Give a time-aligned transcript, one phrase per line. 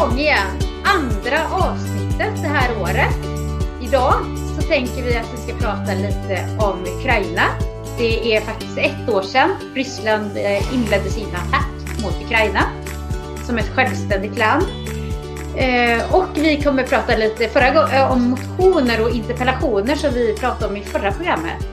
[0.00, 0.46] igång igen.
[0.84, 3.16] Andra avsnittet det här året.
[3.82, 4.14] Idag
[4.56, 7.42] så tänker vi att vi ska prata lite om Ukraina.
[7.98, 12.60] Det är faktiskt ett år sedan Ryssland eh, inledde sin attack mot Ukraina
[13.46, 14.64] som ett självständigt land.
[15.56, 20.66] Eh, och vi kommer prata lite förra eh, om motioner och interpellationer som vi pratade
[20.66, 21.66] om i förra programmet.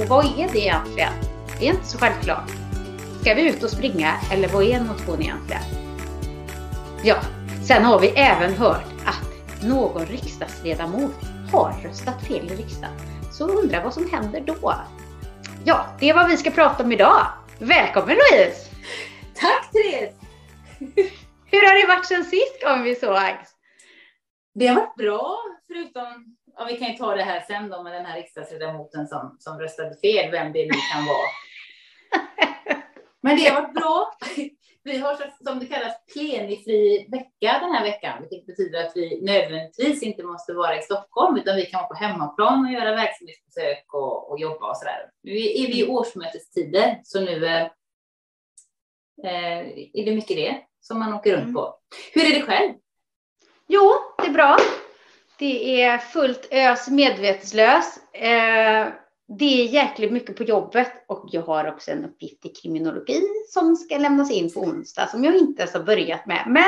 [0.00, 1.12] Och vad är det egentligen?
[1.58, 2.50] Det är inte så självklart.
[3.20, 5.62] Ska vi ut och springa eller vad är en motion egentligen?
[7.04, 7.16] Ja,
[7.66, 11.14] sen har vi även hört att någon riksdagsledamot
[11.52, 12.96] har röstat fel i riksdagen.
[13.32, 14.74] Så undrar vad som händer då?
[15.64, 17.26] Ja, det är vad vi ska prata om idag.
[17.58, 18.70] Välkommen Louise!
[19.34, 20.14] Tack Therese!
[21.46, 23.54] Hur har det varit sen sist gång vi sågs?
[24.54, 27.92] Det har varit bra, förutom, ja, vi kan ju ta det här sen då med
[27.92, 31.28] den här riksdagsledamoten som, som röstade fel, vem det nu kan vara.
[33.20, 34.12] Men det har varit bra.
[34.84, 40.02] Vi har som det kallas plenifri vecka den här veckan, vilket betyder att vi nödvändigtvis
[40.02, 44.30] inte måste vara i Stockholm, utan vi kan vara på hemmaplan och göra verksamhetsbesök och,
[44.30, 45.10] och jobba och sådär.
[45.22, 47.68] Nu är vi i årsmötestider, så nu eh,
[49.92, 51.54] är det mycket det som man åker runt mm.
[51.54, 51.78] på.
[52.12, 52.72] Hur är det själv?
[53.66, 54.56] Jo, det är bra.
[55.38, 58.14] Det är fullt ös medvetslös.
[58.14, 58.88] Eh,
[59.38, 63.76] det är jäkligt mycket på jobbet och jag har också en uppgift i kriminologi som
[63.76, 66.44] ska lämnas in på onsdag som jag inte ens har börjat med.
[66.46, 66.64] Men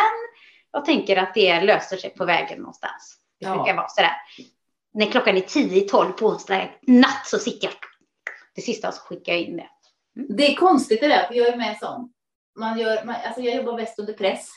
[0.72, 3.16] jag tänker att det löser sig på vägen någonstans.
[3.40, 3.76] Det brukar ja.
[3.76, 4.12] vara sådär.
[4.94, 7.74] När klockan är tio i tolv på onsdag natt så sitter jag
[8.54, 9.68] det sista så skickar jag in det.
[10.16, 10.36] Mm.
[10.36, 12.12] Det är konstigt det där, för jag är med sån.
[12.58, 14.50] Man gör, man, alltså jag jobbar bäst under press.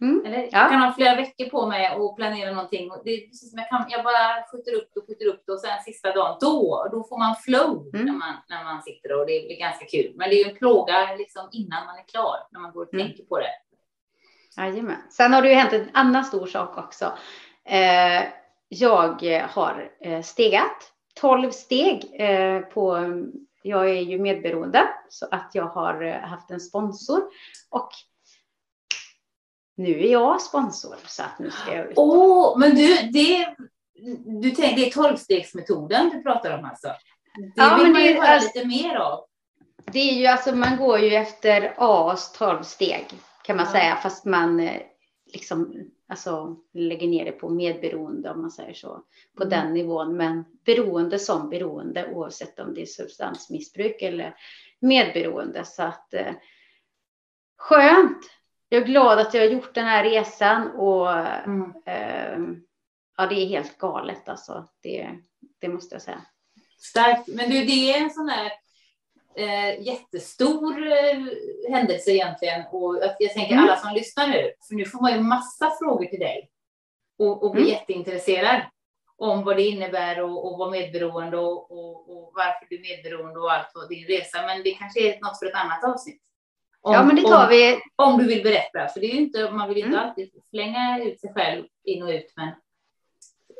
[0.00, 0.26] Mm.
[0.26, 0.48] Eller, ja.
[0.52, 2.90] Jag kan ha flera veckor på mig och planera någonting.
[2.90, 5.42] Och det är precis som jag, kan, jag bara skjuter upp det och skjuter upp
[5.46, 8.06] det och sen sista dagen, då, då får man flow mm.
[8.06, 10.12] när, man, när man sitter och det blir ganska kul.
[10.16, 12.94] Men det är ju en plåga liksom innan man är klar, när man går och
[12.94, 13.06] mm.
[13.06, 13.50] tänker på det.
[14.56, 15.02] Jajamän.
[15.10, 17.12] Sen har det ju hänt en annan stor sak också.
[17.64, 18.22] Eh,
[18.68, 22.98] jag har eh, stegat 12 steg eh, på
[23.62, 27.22] jag är ju medberoende så att jag har haft en sponsor
[27.70, 27.88] och
[29.76, 31.92] nu är jag sponsor så att nu ska jag ut.
[31.96, 33.54] Åh, oh, men du, det,
[34.40, 36.88] du tänk, det är tolvstegsmetoden du pratar om alltså?
[37.38, 39.24] Det ja, vill men man ju höra alltså, lite mer av.
[39.92, 43.06] Det är ju alltså, man går ju efter A's tolv steg
[43.44, 43.72] kan man ja.
[43.72, 44.82] säga, fast man eh,
[45.32, 49.04] liksom alltså, lägger ner det på medberoende om man säger så,
[49.36, 49.50] på mm.
[49.50, 50.16] den nivån.
[50.16, 54.36] Men beroende som beroende oavsett om det är substansmissbruk eller
[54.80, 55.64] medberoende.
[55.64, 56.34] Så att eh,
[57.56, 58.18] skönt
[58.74, 61.74] jag är glad att jag har gjort den här resan och mm.
[61.86, 62.38] eh,
[63.16, 64.68] ja, det är helt galet alltså.
[64.82, 65.10] Det,
[65.60, 66.22] det måste jag säga.
[66.78, 67.28] Starkt.
[67.28, 68.52] Men du, det är en sån här
[69.36, 71.18] eh, jättestor eh,
[71.70, 72.62] händelse egentligen.
[72.72, 73.64] Och jag tänker mm.
[73.64, 76.50] alla som lyssnar nu, för nu får man ju massa frågor till dig
[77.18, 77.72] och, och bli mm.
[77.72, 78.62] jätteintresserad
[79.16, 83.40] om vad det innebär och, och vara medberoende och, och, och, varför du är medberoende
[83.40, 84.42] och allt och din resa.
[84.46, 86.22] Men det kanske är något för ett annat avsnitt.
[86.84, 87.80] Om, ja, men det tar om, vi.
[87.96, 90.08] Om du vill berätta, för det är ju inte, man vill ju inte mm.
[90.08, 92.50] alltid flänga ut sig själv in och ut, men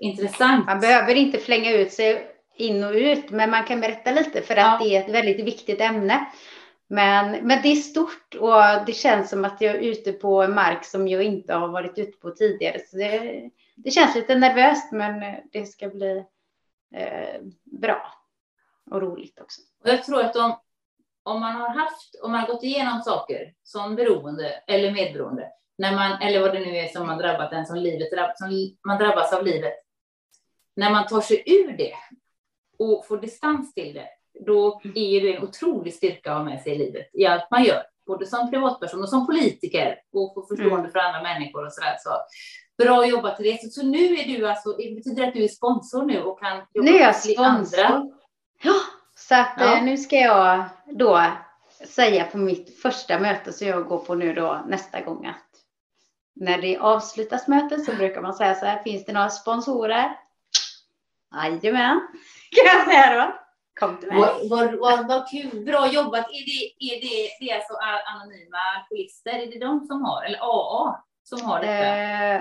[0.01, 0.67] intressant.
[0.67, 2.27] Man behöver inte flänga ut sig
[2.57, 4.81] in och ut, men man kan berätta lite för att ja.
[4.83, 6.27] det är ett väldigt viktigt ämne.
[6.87, 10.85] Men, men det är stort och det känns som att jag är ute på mark
[10.85, 12.79] som jag inte har varit ute på tidigare.
[12.87, 16.25] Så det, det känns lite nervöst, men det ska bli
[16.95, 18.13] eh, bra
[18.91, 19.61] och roligt också.
[19.85, 20.57] Jag tror att om,
[21.25, 25.49] om man har haft, om man har gått igenom saker som beroende eller medberoende,
[25.79, 28.99] när man, eller vad det nu är som har drabbat en, som, livet, som man
[28.99, 29.75] drabbas av livet,
[30.77, 31.95] när man tar sig ur det
[32.79, 34.09] och får distans till det,
[34.47, 37.65] då är det en otrolig styrka att ha med sig i livet, i allt man
[37.65, 40.91] gör, både som privatperson och som politiker och få förstående mm.
[40.91, 41.97] för andra människor och sådär.
[41.99, 42.11] Så
[42.85, 43.75] bra jobbat Therese.
[43.75, 46.89] Så nu är du alltså, det betyder att du är sponsor nu och kan jobba
[46.89, 47.45] är sponsor.
[47.45, 48.11] andra?
[48.63, 48.75] Ja,
[49.29, 49.77] så att ja.
[49.77, 51.25] Eh, nu ska jag då
[51.87, 55.45] säga på mitt första möte som jag går på nu då nästa gång att
[56.35, 60.19] när det avslutas mötet så brukar man säga så här, finns det några sponsorer?
[61.35, 62.01] Jajamän,
[62.51, 63.35] kan jag säga då.
[63.81, 64.19] Kom till mig.
[64.19, 66.27] Vad, vad, vad, vad kul, bra jobbat.
[66.31, 67.75] Är det, är det, det är alltså
[68.07, 71.97] anonyma alkoholister, är det de som har, eller AA som har detta?
[71.97, 72.41] Eh,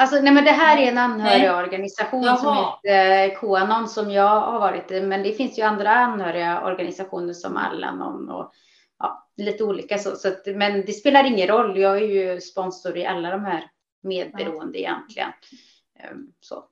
[0.00, 4.90] Alltså, nej, men det här är en anhörigorganisation som heter Qanon som jag har varit
[4.90, 8.52] i, men det finns ju andra anhörigorganisationer som Allanon och
[8.98, 9.98] ja, lite olika.
[9.98, 11.78] Så, så att, men det spelar ingen roll.
[11.78, 13.70] Jag är ju sponsor i alla de här
[14.02, 14.90] medberoende ja.
[14.90, 15.32] egentligen.
[16.12, 16.64] Um, så.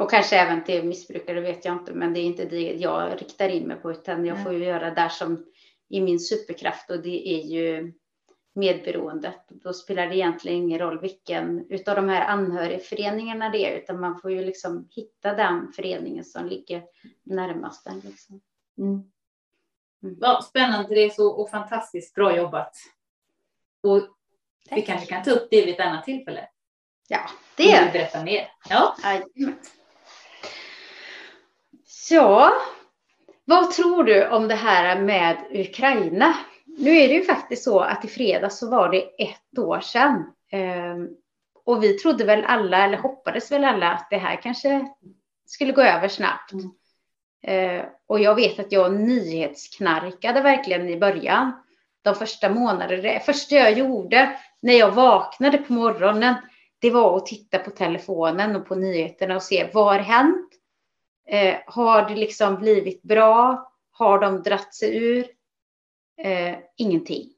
[0.00, 3.48] Och kanske även till missbrukare vet jag inte, men det är inte det jag riktar
[3.48, 5.46] in mig på, utan jag får ju göra där som
[5.88, 7.92] i min superkraft och det är ju
[8.52, 9.44] medberoendet.
[9.48, 14.20] Då spelar det egentligen ingen roll vilken utav de här anhörigföreningarna det är, utan man
[14.20, 16.82] får ju liksom hitta den föreningen som ligger
[17.22, 18.00] närmast en.
[18.00, 18.40] Liksom.
[18.78, 19.10] Mm.
[20.02, 20.16] Mm.
[20.20, 22.76] Ja, spännande Therese och, och fantastiskt bra jobbat.
[23.82, 24.02] Och
[24.70, 26.48] vi kanske kan ta upp det vid ett annat tillfälle.
[27.08, 27.90] Ja, det gör vi.
[27.92, 28.52] berätta mer.
[28.68, 28.96] Ja.
[31.84, 32.50] Så,
[33.44, 36.34] vad tror du om det här med Ukraina?
[36.78, 40.32] Nu är det ju faktiskt så att i fredags så var det ett år sedan.
[40.52, 41.08] Ehm,
[41.64, 44.88] och vi trodde väl alla, eller hoppades väl alla, att det här kanske
[45.46, 46.52] skulle gå över snabbt.
[46.52, 46.70] Mm.
[47.42, 51.52] Ehm, och jag vet att jag nyhetsknarkade verkligen i början.
[52.02, 53.02] De första månaderna.
[53.02, 56.34] Det första jag gjorde när jag vaknade på morgonen,
[56.78, 60.48] det var att titta på telefonen och på nyheterna och se vad har hänt?
[61.26, 63.70] Eh, har det liksom blivit bra?
[63.90, 65.26] Har de dratt sig ur?
[66.24, 67.32] Eh, ingenting.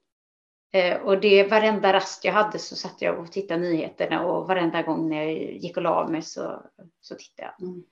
[0.72, 4.82] Eh, och det varenda rast jag hade så satt jag och tittade nyheterna och varenda
[4.82, 6.62] gång när jag gick och la mig så,
[7.00, 7.68] så tittade jag.
[7.68, 7.84] Mm.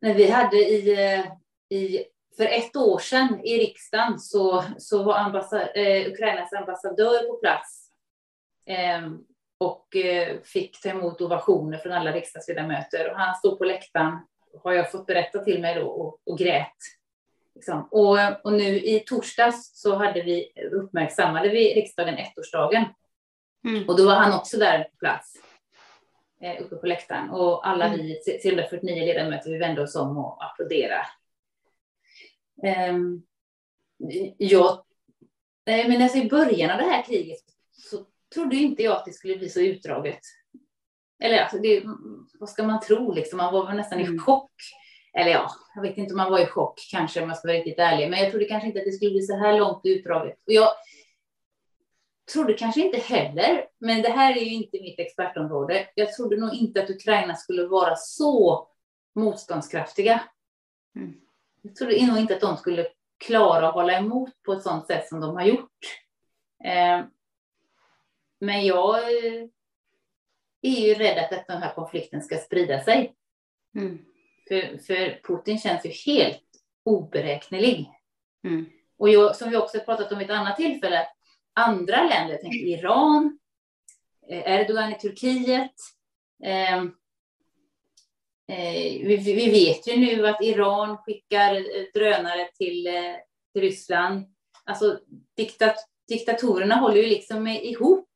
[0.00, 1.26] När vi hade i, eh,
[1.78, 2.04] i,
[2.36, 7.90] för ett år sedan i riksdagen så, så var ambassad, eh, Ukrainas ambassadör på plats
[8.66, 9.10] eh,
[9.58, 13.10] och eh, fick ta emot ovationer från alla riksdagsledamöter.
[13.10, 14.18] Och han stod på läktaren,
[14.62, 16.99] har jag fått berätta till mig då, och, och grät.
[17.60, 17.88] Liksom.
[17.90, 22.84] Och, och nu i torsdags så hade vi, uppmärksammade vi riksdagen ettårsdagen.
[23.64, 23.88] Mm.
[23.88, 25.34] Och då var han också där på plats,
[26.42, 27.30] eh, uppe på läktaren.
[27.30, 27.98] Och alla mm.
[27.98, 31.06] vi 349 ledamöter, vi vände oss om och applåderade.
[32.90, 33.22] Um,
[34.38, 34.84] jag,
[35.64, 39.36] men alltså i början av det här kriget så trodde inte jag att det skulle
[39.36, 40.20] bli så utdraget.
[41.22, 41.82] Eller alltså, det,
[42.40, 43.36] vad ska man tro liksom?
[43.36, 44.14] Man var väl nästan mm.
[44.14, 44.52] i chock
[45.12, 47.56] eller ja, jag vet inte om man var i chock kanske om jag ska vara
[47.56, 50.36] riktigt ärlig, men jag trodde kanske inte att det skulle bli så här långt utdraget.
[50.46, 50.68] Och jag
[52.32, 55.88] trodde kanske inte heller, men det här är ju inte mitt expertområde.
[55.94, 58.68] Jag trodde nog inte att Ukraina skulle vara så
[59.14, 60.22] motståndskraftiga.
[60.96, 61.20] Mm.
[61.62, 62.86] Jag trodde nog inte att de skulle
[63.18, 65.78] klara att hålla emot på ett sådant sätt som de har gjort.
[66.64, 67.04] Eh,
[68.40, 68.98] men jag
[70.62, 73.14] är ju rädd att den här konflikten ska sprida sig.
[73.74, 74.04] Mm.
[74.50, 76.42] För, för Putin känns ju helt
[76.84, 77.90] oberäknelig.
[78.44, 78.66] Mm.
[78.98, 81.06] Och jag, som vi också pratat om vid ett annat tillfälle,
[81.54, 83.38] andra länder, tänker Iran,
[84.30, 85.74] eh, Erdogan i Turkiet.
[86.44, 86.76] Eh,
[88.48, 92.88] eh, vi, vi, vet ju nu att Iran skickar eh, drönare till,
[93.52, 94.26] till Ryssland.
[94.64, 94.98] Alltså
[95.36, 95.76] diktat,
[96.08, 98.08] diktatorerna håller ju liksom ihop,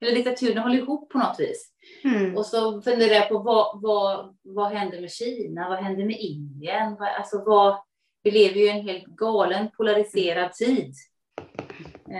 [0.00, 1.72] eller diktaturerna håller ihop på något vis.
[2.04, 2.36] Mm.
[2.36, 5.68] Och så funderar jag på vad, vad, vad händer med Kina?
[5.68, 6.96] Vad händer med Indien?
[6.98, 7.78] Vad, alltså vad,
[8.22, 10.94] vi lever ju i en helt galen polariserad tid.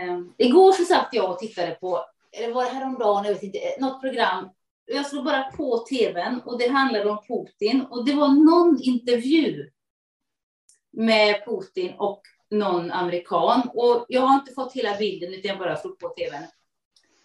[0.09, 3.59] Um, igår så satt jag och tittade på, eller var det häromdagen, jag vet inte,
[3.79, 4.49] något program.
[4.85, 9.69] Jag slog bara på tvn och det handlade om Putin och det var någon intervju
[10.91, 13.69] med Putin och någon amerikan.
[13.73, 16.43] Och jag har inte fått hela bilden utan jag bara slog på tvn.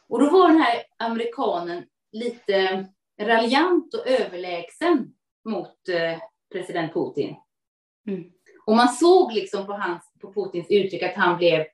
[0.09, 2.87] Och då var den här amerikanen lite
[3.21, 6.19] raljant och överlägsen mot eh,
[6.53, 7.37] president Putin.
[8.09, 8.25] Mm.
[8.67, 11.67] Och man såg liksom på, hans, på Putins uttryck att han blev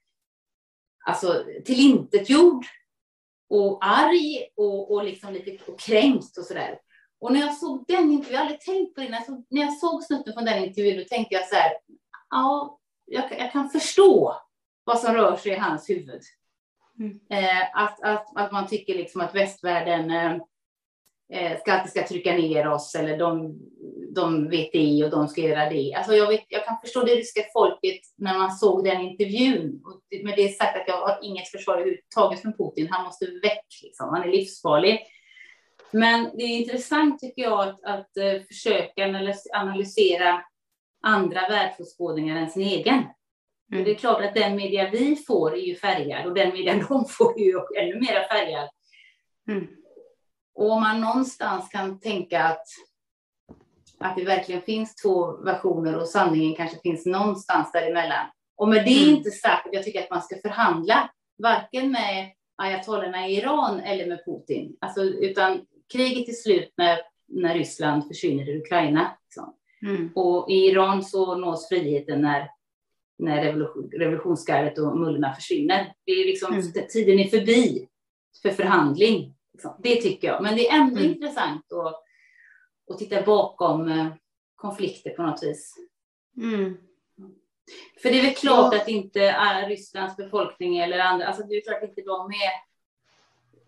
[1.06, 2.64] alltså, tillintetgjord
[3.48, 6.78] och arg och, och liksom lite och kränkt och sådär.
[7.20, 9.46] Och när jag såg den intervjun, jag hade aldrig tänkt på det, när jag såg,
[9.50, 11.72] när jag såg snutten från den intervjun, då tänkte jag så här,
[12.30, 14.36] ja, jag, jag kan förstå
[14.84, 16.20] vad som rör sig i hans huvud.
[17.00, 17.20] Mm.
[17.30, 20.32] Eh, att, att, att man tycker liksom att västvärlden eh,
[21.32, 23.58] eh ska alltid ska trycka ner oss eller de,
[24.14, 25.94] de vet det och de ska göra det.
[25.94, 29.82] Alltså jag, vet, jag kan förstå det ryska folket när man såg den intervjun.
[30.24, 32.88] Med det sagt att jag har inget försvar överhuvudtaget för Putin.
[32.90, 34.08] Han måste väck, liksom.
[34.08, 35.00] han är livsfarlig.
[35.90, 39.04] Men det är intressant tycker jag att, att eh, försöka
[39.52, 40.42] analysera
[41.02, 43.04] andra världsåskådningar än sin egen.
[43.72, 43.84] Mm.
[43.84, 47.04] Det är klart att den media vi får är ju färgad och den media de
[47.04, 48.68] får är ju ännu mer färgad.
[49.48, 49.66] Mm.
[50.54, 52.66] Och om man någonstans kan tänka att,
[53.98, 58.26] att det verkligen finns två versioner och sanningen kanske finns någonstans däremellan.
[58.56, 59.16] Och med det mm.
[59.16, 61.10] inte sagt att jag tycker att man ska förhandla,
[61.42, 64.76] varken med ayatollorna i Iran eller med Putin.
[64.80, 66.98] Alltså, utan kriget är slut när,
[67.28, 69.16] när Ryssland försvinner ur Ukraina.
[69.24, 69.54] Liksom.
[69.82, 70.12] Mm.
[70.14, 72.50] Och i Iran så nås friheten när
[73.20, 75.94] när revolution, revolutionsgardet och mullorna försvinner.
[76.04, 76.72] Det är liksom, mm.
[76.92, 77.88] Tiden är förbi
[78.42, 79.34] för förhandling.
[79.52, 79.74] Liksom.
[79.78, 80.42] Det tycker jag.
[80.42, 81.10] Men det är ändå mm.
[81.10, 82.02] intressant att,
[82.90, 84.06] att titta bakom eh,
[84.54, 85.74] konflikter på något vis.
[86.36, 86.76] Mm.
[88.02, 88.80] För det är väl klart ja.
[88.80, 92.70] att inte är Rysslands befolkning eller andra, alltså det är klart att inte de är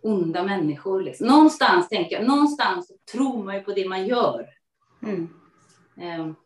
[0.03, 1.03] onda människor.
[1.03, 1.27] Liksom.
[1.27, 4.49] Någonstans tänker jag, någonstans tror man ju på det man gör.
[5.03, 5.29] Mm.
[6.21, 6.37] Um.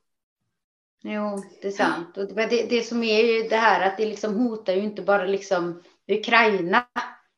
[1.03, 2.17] Jo, det är sant.
[2.17, 5.25] Och det, det, som är ju det här att det liksom hotar ju inte bara
[5.25, 6.87] liksom Ukraina,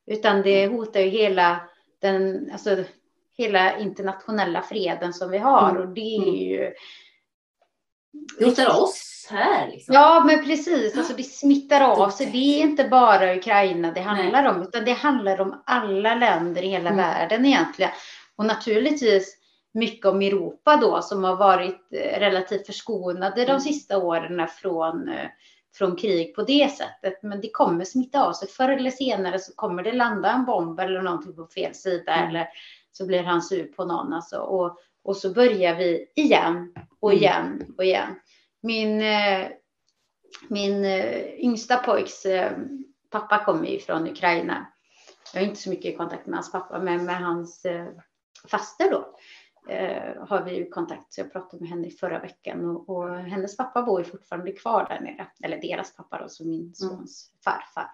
[0.07, 1.61] utan det hotar ju hela
[2.01, 2.85] den, alltså
[3.39, 5.71] hela internationella freden som vi har.
[5.71, 5.83] Mm.
[5.83, 6.35] Och det är mm.
[6.35, 6.73] ju...
[8.39, 9.69] Det hotar oss här.
[9.71, 9.95] Liksom.
[9.95, 10.97] Ja, men precis.
[10.97, 12.27] Alltså, det smittar av sig.
[12.27, 14.51] Det är inte bara Ukraina det handlar Nej.
[14.51, 16.97] om, utan det handlar om alla länder i hela mm.
[16.97, 17.91] världen egentligen.
[18.37, 19.38] Och naturligtvis
[19.79, 23.61] mycket om Europa då, som har varit eh, relativt förskonade de mm.
[23.61, 25.29] sista åren från, eh,
[25.75, 27.23] från krig på det sättet.
[27.23, 28.49] Men det kommer smitta av sig.
[28.49, 32.29] Förr eller senare så kommer det landa en bomb eller någonting på fel sida mm.
[32.29, 32.49] eller
[32.93, 34.39] så blir han sur på någon alltså.
[34.39, 37.23] Och, och så börjar vi igen och mm.
[37.23, 38.21] igen och igen.
[38.63, 39.47] Min, eh,
[40.49, 40.85] min
[41.39, 42.27] yngsta pojks
[43.11, 44.67] pappa kommer ju från Ukraina.
[45.35, 47.67] Jag har inte så mycket kontakt med hans pappa, men med hans
[48.51, 49.15] faster då
[49.69, 51.13] eh, har vi ju kontakt.
[51.13, 54.53] Så jag pratade med henne i förra veckan och, och hennes pappa bor ju fortfarande
[54.53, 55.27] kvar där nere.
[55.45, 56.75] Eller deras pappa då, som min mm.
[56.75, 57.41] sons mm.
[57.45, 57.91] farfar.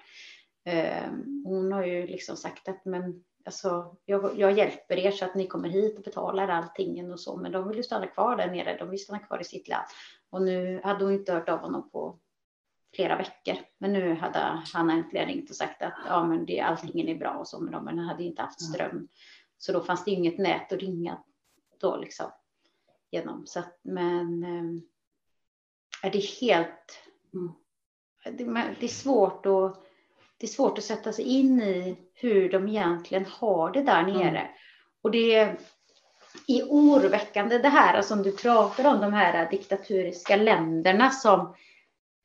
[0.67, 1.11] Eh,
[1.45, 5.47] hon har ju liksom sagt att men alltså, jag, jag, hjälper er så att ni
[5.47, 7.37] kommer hit och betalar allting och så.
[7.37, 8.77] Men de vill ju stanna kvar där nere.
[8.79, 9.85] De vill stanna kvar i sitt land.
[10.31, 12.19] Och nu hade hon inte hört av honom på
[12.95, 13.55] flera veckor.
[13.79, 17.31] Men nu hade han äntligen ringt och sagt att ja, men det, allting är bra
[17.31, 17.61] och så.
[17.61, 19.09] Men han hade inte haft ström.
[19.59, 21.19] Så då fanns det inget nät att ringa
[21.85, 22.31] då liksom
[23.11, 23.47] genom.
[23.47, 24.45] Så att, men
[26.03, 26.99] är det helt.
[27.35, 27.53] Mm.
[28.25, 29.85] Det, det, är svårt att.
[30.39, 34.17] Det är svårt att sätta sig in i hur de egentligen har det där mm.
[34.17, 34.39] nere.
[34.39, 34.53] Mm.
[35.03, 35.35] Och det
[36.47, 41.55] är oroväckande det här som du pratar om, de här diktaturiska länderna som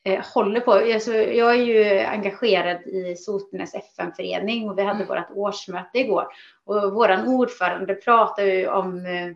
[0.03, 0.71] eh, håller på.
[0.71, 5.07] Alltså, jag är ju engagerad i Sotenäs FN-förening och vi hade mm.
[5.07, 6.27] vårt årsmöte igår.
[6.65, 9.33] Och vår ordförande pratar ju om eh,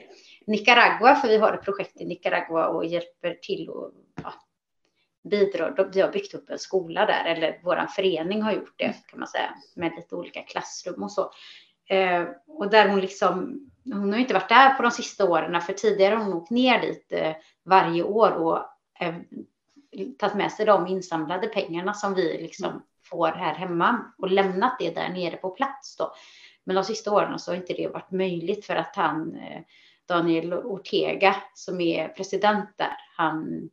[0.48, 3.92] Nicaragua, för vi har ett projekt i Nicaragua och hjälper till och
[4.24, 4.34] ja,
[5.30, 5.90] bidrar.
[5.94, 9.28] Vi har byggt upp en skola där, eller vår förening har gjort det kan man
[9.28, 11.32] säga, med lite olika klassrum och så.
[11.90, 15.74] Eh, och där hon liksom, hon har inte varit där på de sista åren, för
[15.74, 17.34] tidigare har hon åkt ner dit eh,
[17.66, 18.58] varje år och
[19.00, 19.16] eh,
[20.20, 24.96] tagit med sig de insamlade pengarna som vi liksom får här hemma och lämnat det
[24.96, 26.14] där nere på plats då.
[26.64, 29.62] Men de sista åren så har inte det varit möjligt för att han, eh,
[30.06, 33.70] Daniel Ortega, som är president där, han,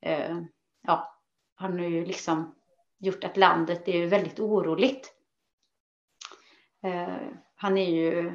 [0.00, 0.38] eh,
[0.86, 1.18] ja,
[1.54, 2.54] han har ju liksom
[2.98, 5.12] gjort att landet är väldigt oroligt.
[6.82, 7.16] Eh,
[7.54, 8.32] han är ju,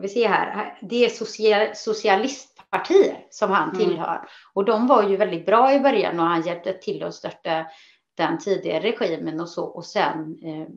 [0.00, 3.80] vi ser här, det är social, socialistpartier som han mm.
[3.80, 4.16] tillhör.
[4.16, 4.28] Mm.
[4.52, 7.66] Och de var ju väldigt bra i början och han hjälpte till att störta
[8.14, 9.64] den tidigare regimen och så.
[9.64, 10.68] Och sen eh,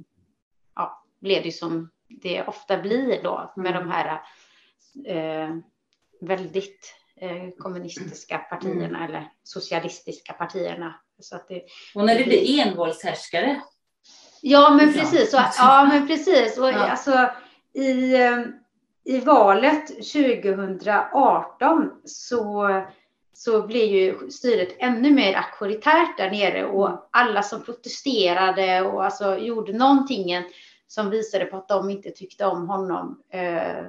[0.76, 3.84] ja, blev det som det ofta blir då med mm.
[3.84, 4.22] de här
[5.06, 5.56] eh,
[6.22, 9.02] väldigt eh, kommunistiska partierna mm.
[9.02, 10.96] eller socialistiska partierna.
[11.20, 11.64] Så att det,
[11.96, 13.62] och när det blir envåldshärskare?
[14.42, 15.32] Ja, men precis.
[15.32, 16.58] Så, ja, men precis.
[16.58, 16.90] Och, ja.
[16.90, 17.30] alltså,
[17.74, 18.40] i, eh,
[19.06, 22.70] I valet 2018 så,
[23.34, 29.38] så blev ju styret ännu mer auktoritärt där nere och alla som protesterade och alltså
[29.38, 30.44] gjorde någonting
[30.88, 33.24] som visade på att de inte tyckte om honom.
[33.30, 33.84] Eh,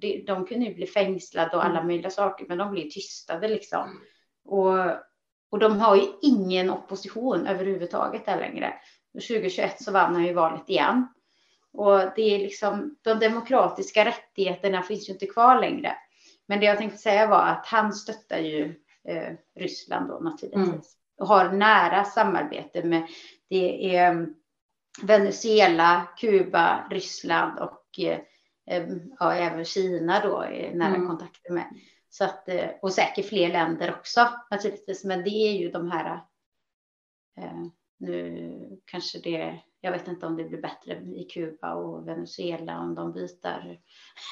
[0.00, 1.86] de, de kunde ju bli fängslade och alla mm.
[1.86, 4.00] möjliga saker, men de blev tystade liksom.
[4.44, 4.78] Och,
[5.50, 8.74] och de har ju ingen opposition överhuvudtaget där längre.
[9.14, 11.06] 2021 så vann han ju valet igen.
[11.72, 15.96] Och det är liksom, de demokratiska rättigheterna finns ju inte kvar längre.
[16.46, 18.74] Men det jag tänkte säga var att han stöttar ju
[19.08, 20.68] eh, Ryssland då naturligtvis.
[20.68, 20.82] Mm.
[21.20, 23.06] Och har nära samarbete med,
[23.48, 24.26] det är
[25.02, 28.88] Venezuela, Kuba, Ryssland och eh,
[29.18, 31.08] ja, även Kina då är nära mm.
[31.08, 31.64] kontakter med.
[32.10, 36.20] Så att, eh, och säkert fler länder också naturligtvis, men det är ju de här.
[37.38, 37.62] Eh,
[37.98, 42.94] nu kanske det, jag vet inte om det blir bättre i Kuba och Venezuela om
[42.94, 43.78] de byter.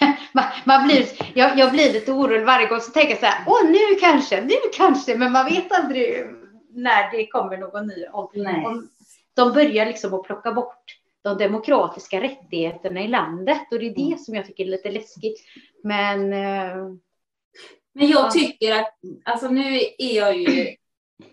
[0.32, 3.44] man, man, blir, jag, jag, blir lite orolig varje gång så tänker jag så här,
[3.46, 6.26] åh nu kanske, nu kanske, men man vet aldrig
[6.70, 8.06] när det kommer någon ny.
[8.12, 8.28] Om,
[8.66, 8.88] om
[9.34, 10.84] de börjar liksom att plocka bort
[11.22, 14.18] de demokratiska rättigheterna i landet och det är det mm.
[14.18, 15.40] som jag tycker är lite läskigt.
[15.82, 16.32] Men.
[16.32, 16.76] Eh,
[17.92, 18.30] men jag ja.
[18.30, 20.76] tycker att, alltså nu är jag ju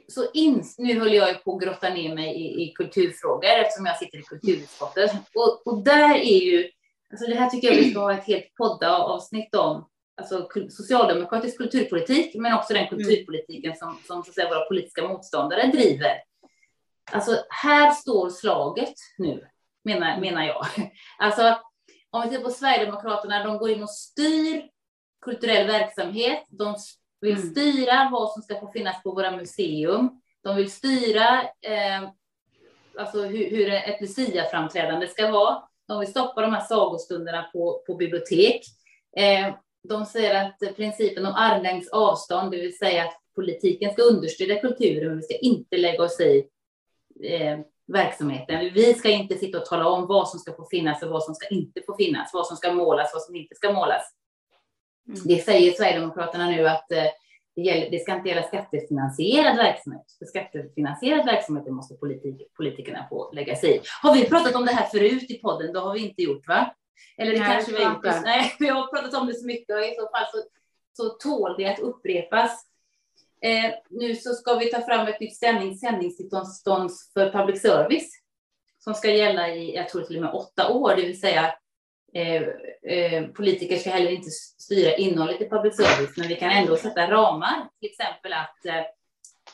[0.08, 3.98] så ins, nu håller jag på att grotta ner mig i, i kulturfrågor eftersom jag
[3.98, 5.12] sitter i kulturutskottet.
[5.36, 6.70] Och, och där är ju,
[7.12, 9.90] alltså det här tycker jag vi ska ha ett helt poddavsnitt om.
[10.18, 12.98] alltså, socialdemokratisk kulturpolitik, men också den mm.
[12.98, 16.24] kulturpolitiken som, som så att säga, våra politiska motståndare driver.
[17.12, 19.48] Alltså, här står slaget nu,
[19.84, 20.66] menar, menar jag.
[21.18, 21.60] Alltså,
[22.10, 24.70] om vi tittar på Sverigedemokraterna, de går in och styr
[25.22, 26.46] kulturell verksamhet.
[26.50, 26.76] De
[27.22, 27.50] vill mm.
[27.50, 30.22] styra vad som ska få finnas på våra museum.
[30.44, 32.10] De vill styra eh,
[32.98, 35.64] alltså hur, hur ett Lucia-framträdande ska vara.
[35.88, 38.62] De vill stoppa de här sagostunderna på, på bibliotek.
[39.18, 44.62] Eh, de säger att principen om armlängds avstånd, det vill säga att politiken ska understödja
[44.62, 46.48] kulturen, men vi ska inte lägga oss i
[47.24, 48.74] eh, verksamheten.
[48.74, 51.36] Vi ska inte sitta och tala om vad som ska få finnas och vad som
[51.36, 54.17] ska inte få finnas, vad som ska målas, vad som inte ska målas.
[55.08, 55.22] Mm.
[55.26, 57.04] Det säger Sverigedemokraterna nu att eh,
[57.56, 60.06] det, gäller, det, ska inte gälla skattefinansierad verksamhet.
[60.20, 63.82] För skattefinansierad verksamhet måste politik, politikerna få lägga sig i.
[64.02, 65.74] Har vi pratat om det här förut i podden?
[65.74, 66.74] Det har vi inte gjort, va?
[67.18, 68.24] Eller det Nej, kanske vi har gjort.
[68.24, 70.44] Nej, vi har pratat om det så mycket och i så fall så,
[70.94, 72.52] så tål det att upprepas.
[73.42, 78.12] Eh, nu så ska vi ta fram ett nytt sändnings, sändningstillstånd för public service
[78.80, 81.54] som ska gälla i, jag tror till och med åtta år, det vill säga
[82.14, 82.44] eh,
[82.94, 87.12] eh, politiker ska heller inte styra innehållet i public service, men vi kan ändå sätta
[87.12, 88.84] ramar, till exempel att eh,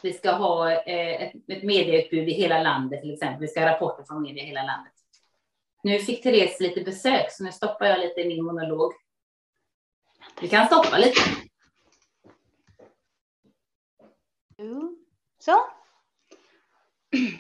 [0.02, 3.42] vi ska ha eh, ett, ett medieutbud i hela landet, till exempel.
[3.42, 4.94] Vi ska ha rapporter från media i hela landet.
[5.84, 8.94] Nu fick Therese lite besök, så nu stoppar jag lite i min monolog.
[10.42, 11.22] Vi kan stoppa lite.
[15.40, 15.52] Så.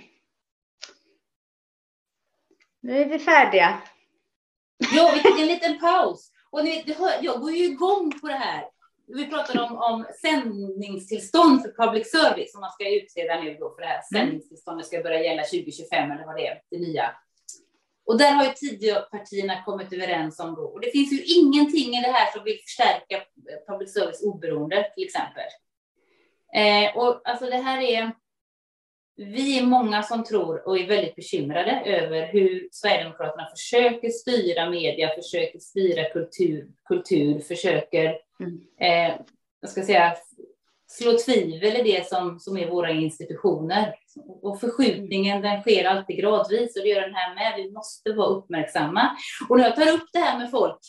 [2.79, 3.82] Nu är vi färdiga.
[4.77, 6.32] Ja, vi tog en liten paus.
[6.50, 8.65] Och ni vet, du hör, jag går ju igång på det här.
[9.08, 13.82] Vi pratade om, om sändningstillstånd för public service som man ska utreda nu då för
[13.82, 14.03] det här mm.
[14.13, 17.15] sändningstillståndet ska börja gälla 2025 eller vad det är, det nya.
[18.06, 20.62] Och där har ju Tidöpartierna kommit överens om då.
[20.62, 23.24] Och det finns ju ingenting i det här som vill förstärka
[23.67, 25.50] public service oberoende till exempel.
[26.56, 28.12] Eh, och alltså det här är,
[29.15, 35.15] vi är många som tror och är väldigt bekymrade över hur Sverigedemokraterna försöker styra media,
[35.15, 38.62] försöker styra kultur, kultur försöker, mm.
[38.80, 39.15] eh,
[39.62, 40.15] jag ska säga,
[40.88, 43.95] slå tvivel i det som, som är våra institutioner.
[44.41, 47.54] Och förskjutningen den sker alltid gradvis och det gör den här med.
[47.58, 49.10] Vi måste vara uppmärksamma.
[49.49, 50.80] Och när jag tar upp det här med folk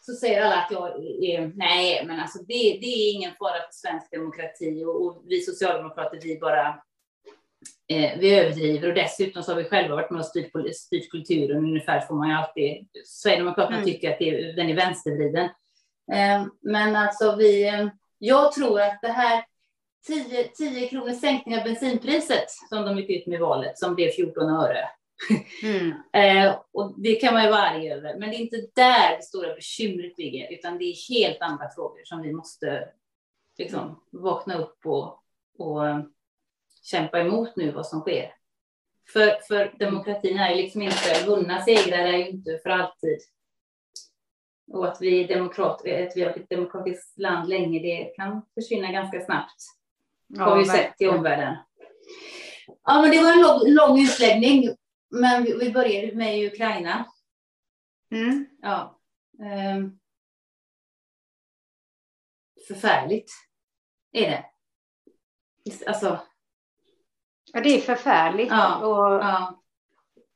[0.00, 0.88] så säger alla att jag
[1.24, 5.40] är, nej, men alltså det, det är ingen fara för svensk demokrati och, och vi
[5.40, 6.82] socialdemokrater, vi bara
[7.94, 11.64] eh, vi överdriver och dessutom så har vi själva varit med och styrt, styrt kulturen
[11.64, 12.88] ungefär får man ju alltid.
[13.04, 13.86] Sverigedemokraterna mm.
[13.86, 15.44] tycker att det, den är vänstervriden.
[16.12, 19.44] Eh, men alltså vi, eh, jag tror att det här
[20.06, 24.10] 10, 10 kronor sänkning av bensinpriset som de gick ut med i valet som blev
[24.10, 24.88] 14 öre
[25.62, 25.92] Mm.
[26.12, 29.22] Eh, och det kan man ju vara arg över, men det är inte där det
[29.22, 32.88] stora bekymret ligger, utan det är helt andra frågor som vi måste
[33.58, 35.22] liksom, vakna upp och,
[35.58, 35.82] och
[36.82, 38.34] kämpa emot nu vad som sker.
[39.12, 43.18] För, för demokratin är liksom inte, vunna segrar är ju inte för alltid.
[44.72, 49.24] Och att vi, demokrat, att vi har ett demokratiskt land länge, det kan försvinna ganska
[49.24, 49.62] snabbt.
[50.26, 51.56] Ja, har vi sett i omvärlden.
[52.84, 54.76] Ja, men det var en lång, lång utläggning.
[55.10, 57.04] Men vi, vi började med Ukraina.
[58.10, 58.46] Mm.
[58.62, 59.00] Ja.
[59.38, 59.98] Um,
[62.68, 63.30] förfärligt
[64.12, 64.44] är det.
[65.86, 66.20] Alltså.
[67.52, 68.50] Ja, det är förfärligt.
[68.50, 69.60] Ja, och, ja.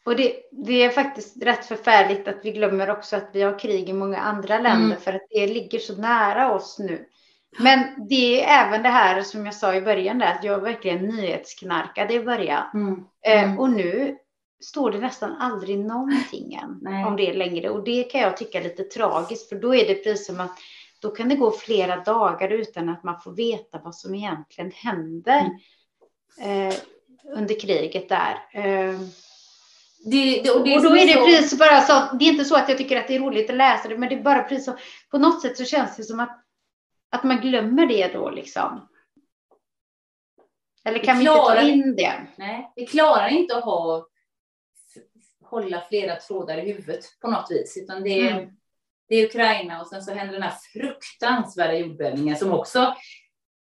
[0.05, 3.89] och det, det, är faktiskt rätt förfärligt att vi glömmer också att vi har krig
[3.89, 5.01] i många andra länder mm.
[5.01, 7.07] för att det ligger så nära oss nu.
[7.59, 11.07] Men det är även det här som jag sa i början, där, att jag verkligen
[11.07, 12.65] nyhetsknarkade i början.
[12.75, 13.05] Mm.
[13.27, 13.59] Eh, mm.
[13.59, 14.17] och nu
[14.61, 17.71] står det nästan aldrig någonting än om det längre.
[17.71, 20.59] Och det kan jag tycka är lite tragiskt, för då är det precis som att
[21.01, 25.51] då kan det gå flera dagar utan att man får veta vad som egentligen händer
[26.41, 26.69] mm.
[26.69, 26.75] eh,
[27.25, 28.35] under kriget där.
[28.53, 29.01] Eh,
[30.05, 31.27] det, det, och, det och, då är det så...
[31.27, 33.57] precis bara så, det är inte så att jag tycker att det är roligt att
[33.57, 34.77] läsa det, men det är bara precis så,
[35.11, 36.45] på något sätt så känns det som att,
[37.11, 38.89] att man glömmer det då liksom.
[40.85, 42.27] Eller kan vi, vi inte ta in det?
[42.37, 44.07] Nej, vi klarar inte att ha
[45.45, 48.51] hålla flera trådar i huvudet på något vis, utan det är, mm.
[49.09, 52.95] det är Ukraina och sen så händer den här fruktansvärda jordbävningen som också,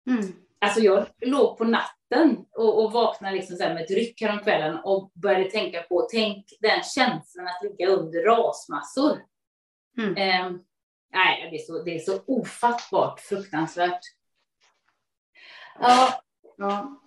[0.07, 0.33] mm.
[0.63, 5.13] Alltså jag låg på natten och, och vaknade liksom så med ett ryck häromkvällen och
[5.15, 9.19] började tänka på, tänk den känslan att ligga under rasmassor.
[9.99, 10.17] Mm.
[10.17, 10.61] Eh,
[11.13, 14.01] nej, det är, så, det är så ofattbart fruktansvärt.
[15.81, 16.23] Ja.
[16.57, 16.99] ja.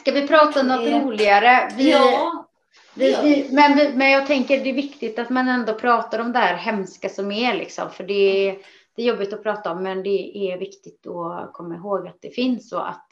[0.00, 1.70] Ska vi prata om något roligare?
[1.76, 2.46] Vi, ja.
[2.94, 6.38] Vi, vi, men, men jag tänker det är viktigt att man ändå pratar om det
[6.38, 8.60] här hemska som är liksom, för det, det
[9.00, 12.30] det är jobbigt att prata om, men det är viktigt att komma ihåg att det
[12.30, 13.06] finns och att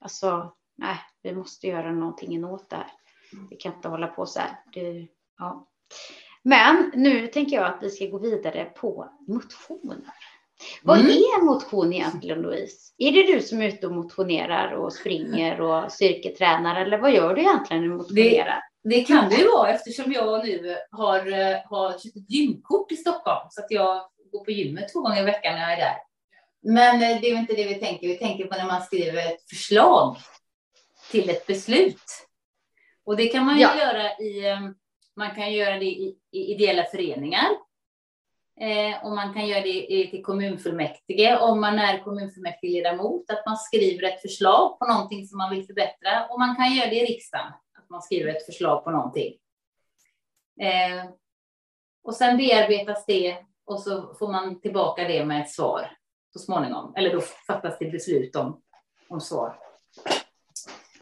[0.00, 2.92] alltså, nej, vi måste göra någonting åt det här.
[3.50, 4.50] Vi kan inte hålla på så här.
[4.72, 5.06] Det,
[5.38, 5.68] ja.
[6.42, 9.98] Men nu tänker jag att vi ska gå vidare på motioner.
[10.82, 11.10] Vad mm.
[11.10, 12.92] är motion egentligen Louise?
[12.98, 17.34] Är det du som är ute och motionerar och springer och styrketränar eller vad gör
[17.34, 18.60] du egentligen när du motionerar?
[18.82, 21.18] Det, det kan det ju vara eftersom jag nu har,
[21.68, 24.00] har köpt ett gymkort i Stockholm så att jag
[24.32, 25.96] går på gymmet två gånger i veckan när jag är där.
[26.62, 28.08] Men eh, det är inte det vi tänker.
[28.08, 30.16] Vi tänker på när man skriver ett förslag
[31.10, 32.02] till ett beslut.
[33.04, 33.78] Och det kan man ju ja.
[33.78, 34.60] göra i, eh,
[35.16, 37.46] man kan göra det i, i ideella föreningar.
[38.60, 43.56] Eh, och man kan göra det i, till kommunfullmäktige om man är kommunfullmäktigeledamot, att man
[43.56, 46.26] skriver ett förslag på någonting som man vill förbättra.
[46.30, 49.34] Och man kan göra det i riksdagen, att man skriver ett förslag på någonting.
[50.60, 51.10] Eh,
[52.02, 53.36] och sen bearbetas det
[53.66, 55.90] och så får man tillbaka det med ett svar
[56.32, 56.94] så småningom.
[56.96, 58.60] Eller då fattas det beslut om,
[59.08, 59.58] om svar.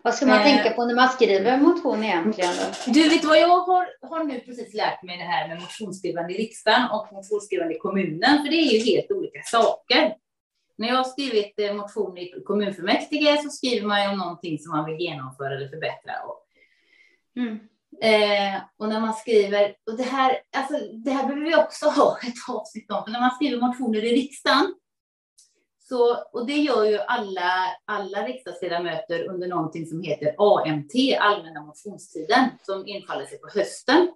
[0.03, 2.50] Vad ska man eh, tänka på när man skriver en motion egentligen?
[2.57, 2.92] Då?
[2.92, 6.38] Du vet vad, jag har, har nu precis lärt mig det här med motionsskrivande i
[6.38, 10.14] riksdagen och motionsskrivande i kommunen, för det är ju helt olika saker.
[10.77, 14.77] När jag har skrivit eh, motion i kommunfullmäktige så skriver man ju om någonting som
[14.77, 16.12] man vill genomföra eller förbättra.
[17.37, 17.59] Mm.
[18.00, 22.18] Eh, och när man skriver, och det här, alltså, det här behöver vi också ha
[22.18, 24.74] ett avsnitt om, för när man skriver motioner i riksdagen
[25.88, 32.50] så, och det gör ju alla, alla riksdagsledamöter under någonting som heter AMT, allmänna motionstiden,
[32.62, 34.12] som infaller sig på hösten.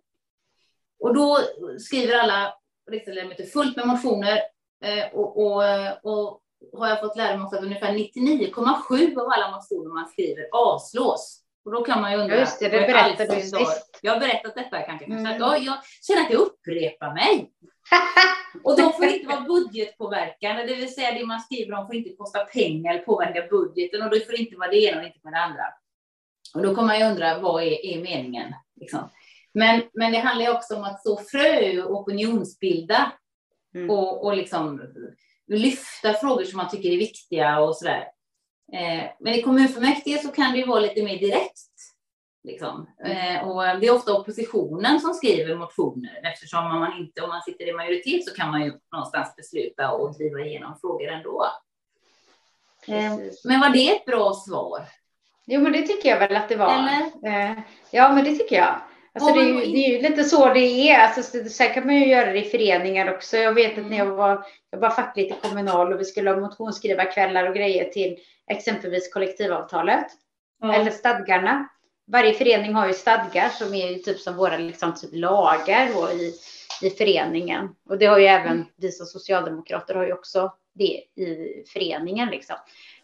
[1.01, 1.39] Och då
[1.79, 2.55] skriver alla
[2.91, 4.41] riksdagsledamöter fullt med motioner
[4.85, 5.63] eh, och, och,
[6.03, 11.43] och har jag fått lära mig att ungefär 99,7 av alla motioner man skriver avslås.
[11.69, 12.37] Och då kan man ju undra.
[12.37, 13.99] Just det, det berättade du sist.
[14.03, 15.05] Jag har berättat detta kanske.
[15.05, 15.41] Mm.
[15.41, 17.53] Jag, jag känner att jag upprepar mig.
[18.65, 22.17] Och de får inte vara budgetpåverkande, det vill säga det man skriver om får inte
[22.17, 25.33] kosta pengar eller påverka budgeten och det får inte vara det ena och inte med
[25.33, 25.63] det andra.
[26.55, 28.55] Och då kommer man ju undra, vad är, är meningen?
[28.81, 29.11] Liksom.
[29.55, 33.13] Men, men det handlar också om att så frö och opinionsbilda
[33.75, 33.91] mm.
[33.91, 34.83] och, och liksom
[35.47, 38.05] lyfta frågor som man tycker är viktiga och sådär.
[38.73, 41.55] Eh, men i kommunfullmäktige så kan det ju vara lite mer direkt.
[42.45, 42.87] Liksom.
[43.05, 47.43] Eh, och det är ofta oppositionen som skriver motioner eftersom om man inte, om man
[47.43, 51.47] sitter i majoritet så kan man ju någonstans besluta och driva igenom frågor ändå.
[52.87, 54.89] Eh, men var det ett bra svar?
[55.47, 56.73] Jo, men det tycker jag väl att det var.
[56.73, 57.63] Eller?
[57.91, 58.81] Ja, men det tycker jag.
[59.23, 60.99] Alltså det, är ju, det är ju lite så det är.
[60.99, 63.37] Alltså, sen kan man ju göra det i föreningar också.
[63.37, 66.41] Jag vet att när jag var, jag var fackligt i Kommunal och vi skulle ha
[66.41, 68.19] motionsskrivarkvällar och grejer till
[68.51, 70.07] exempelvis kollektivavtalet
[70.63, 70.81] mm.
[70.81, 71.69] eller stadgarna.
[72.13, 76.35] Varje förening har ju stadgar som är typ som våra liksom, typ lagar då i,
[76.83, 77.69] i föreningen.
[77.89, 82.57] Och det har ju även vi som socialdemokrater har ju också det i föreningen liksom.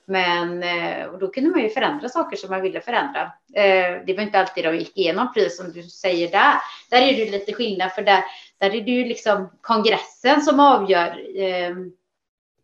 [0.06, 3.22] Men eh, och då kunde man ju förändra saker som man ville förändra.
[3.54, 6.54] Eh, det var inte alltid de gick igenom, precis som du säger där.
[6.90, 8.24] Där är det lite skillnad, för där,
[8.58, 11.92] där är det ju liksom kongressen som avgör ehm,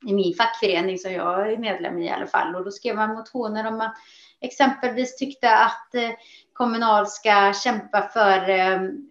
[0.07, 2.57] i min fackförening som jag är medlem i i alla fall.
[2.57, 3.95] Och då skrev man motioner om att
[4.41, 6.11] exempelvis tyckte att eh,
[6.53, 9.11] Kommunal ska kämpa för ehm,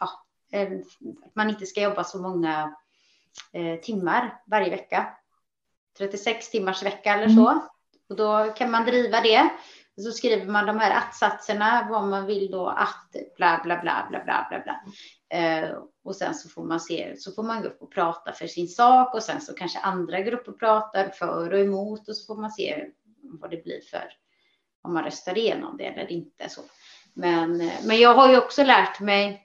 [0.00, 0.08] ja,
[0.52, 0.82] ehm,
[1.26, 2.76] att man inte ska jobba så många
[3.82, 5.06] timmar varje vecka
[5.98, 7.48] 36 timmars vecka eller så.
[7.48, 7.62] Mm.
[8.08, 9.50] Och då kan man driva det.
[9.96, 14.06] Och så skriver man de här att-satserna, vad man vill då att bla bla bla
[14.10, 14.80] bla bla bla bla.
[15.38, 15.70] Eh,
[16.04, 18.68] och sen så får man se, så får man gå upp och prata för sin
[18.68, 22.50] sak och sen så kanske andra grupper pratar för och emot och så får man
[22.50, 22.84] se
[23.22, 24.12] vad det blir för
[24.82, 26.60] om man röstar igenom det eller inte så.
[27.14, 29.42] Men, eh, men jag har ju också lärt mig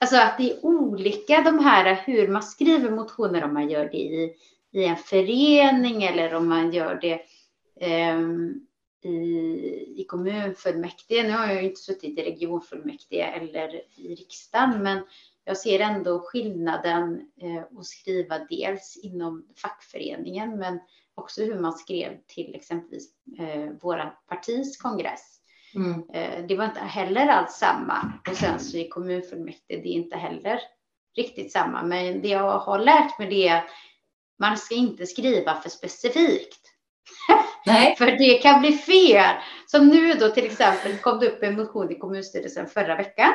[0.00, 3.96] alltså att det är olika de här hur man skriver motioner om man gör det
[3.96, 4.34] i
[4.74, 7.20] i en förening eller om man gör det
[7.80, 8.20] eh,
[9.04, 11.22] i, i kommunfullmäktige.
[11.22, 15.04] Nu har jag ju inte suttit i regionfullmäktige eller i riksdagen, men
[15.44, 20.80] jag ser ändå skillnaden eh, att skriva dels inom fackföreningen, men
[21.14, 23.08] också hur man skrev till exempelvis
[23.38, 25.40] eh, våra partis kongress.
[25.74, 26.10] Mm.
[26.12, 28.12] Eh, det var inte heller alls samma.
[28.30, 30.60] Och sen så i kommunfullmäktige, det är inte heller
[31.16, 31.82] riktigt samma.
[31.82, 33.64] Men det jag har lärt mig det är
[34.38, 36.60] man ska inte skriva för specifikt.
[37.66, 37.96] Nej.
[37.96, 39.34] för det kan bli fel.
[39.66, 43.32] Som nu då till exempel kom det upp en motion i kommunstyrelsen förra veckan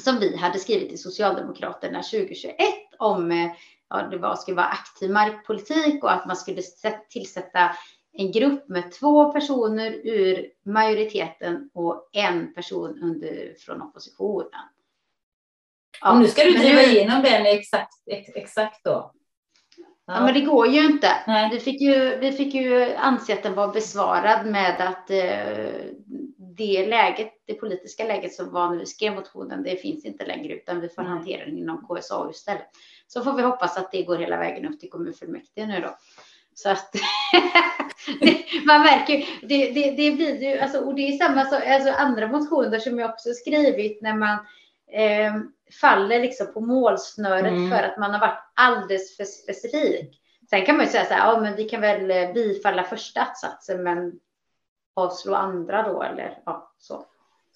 [0.00, 2.56] som vi hade skrivit i Socialdemokraterna 2021
[2.98, 3.52] om
[3.88, 6.62] ja, det var, skulle vara aktiv markpolitik och att man skulle
[7.08, 7.76] tillsätta
[8.12, 14.60] en grupp med två personer ur majoriteten och en person under, från oppositionen.
[16.00, 19.12] Ja, och nu ska du driva igenom den exakt, exakt då?
[20.06, 20.24] Ja.
[20.24, 21.08] men det går ju inte.
[21.26, 21.50] Nej.
[21.52, 25.92] Vi fick ju, vi fick ju anse att den var besvarad med att eh,
[26.56, 30.54] det läget, det politiska läget som var när vi skrev motionen, det finns inte längre
[30.54, 31.10] utan vi får Nej.
[31.10, 32.68] hantera den inom KSA istället.
[33.06, 35.96] Så får vi hoppas att det går hela vägen upp till kommunfullmäktige nu då.
[36.54, 36.92] Så att
[38.20, 41.66] det, man märker ju, det, det, det blir ju, alltså, och det är samma sak,
[41.66, 44.38] alltså andra motioner som jag också skrivit när man
[44.92, 45.34] eh,
[45.80, 47.70] faller liksom på målsnöret Mm.
[47.70, 50.18] för att man har varit alldeles för specifik.
[50.50, 53.20] Sen kan man ju säga så här, ja men vi kan väl eh, bifalla första
[53.22, 54.12] att-satsen men
[54.96, 57.04] avslå andra då eller ja, så.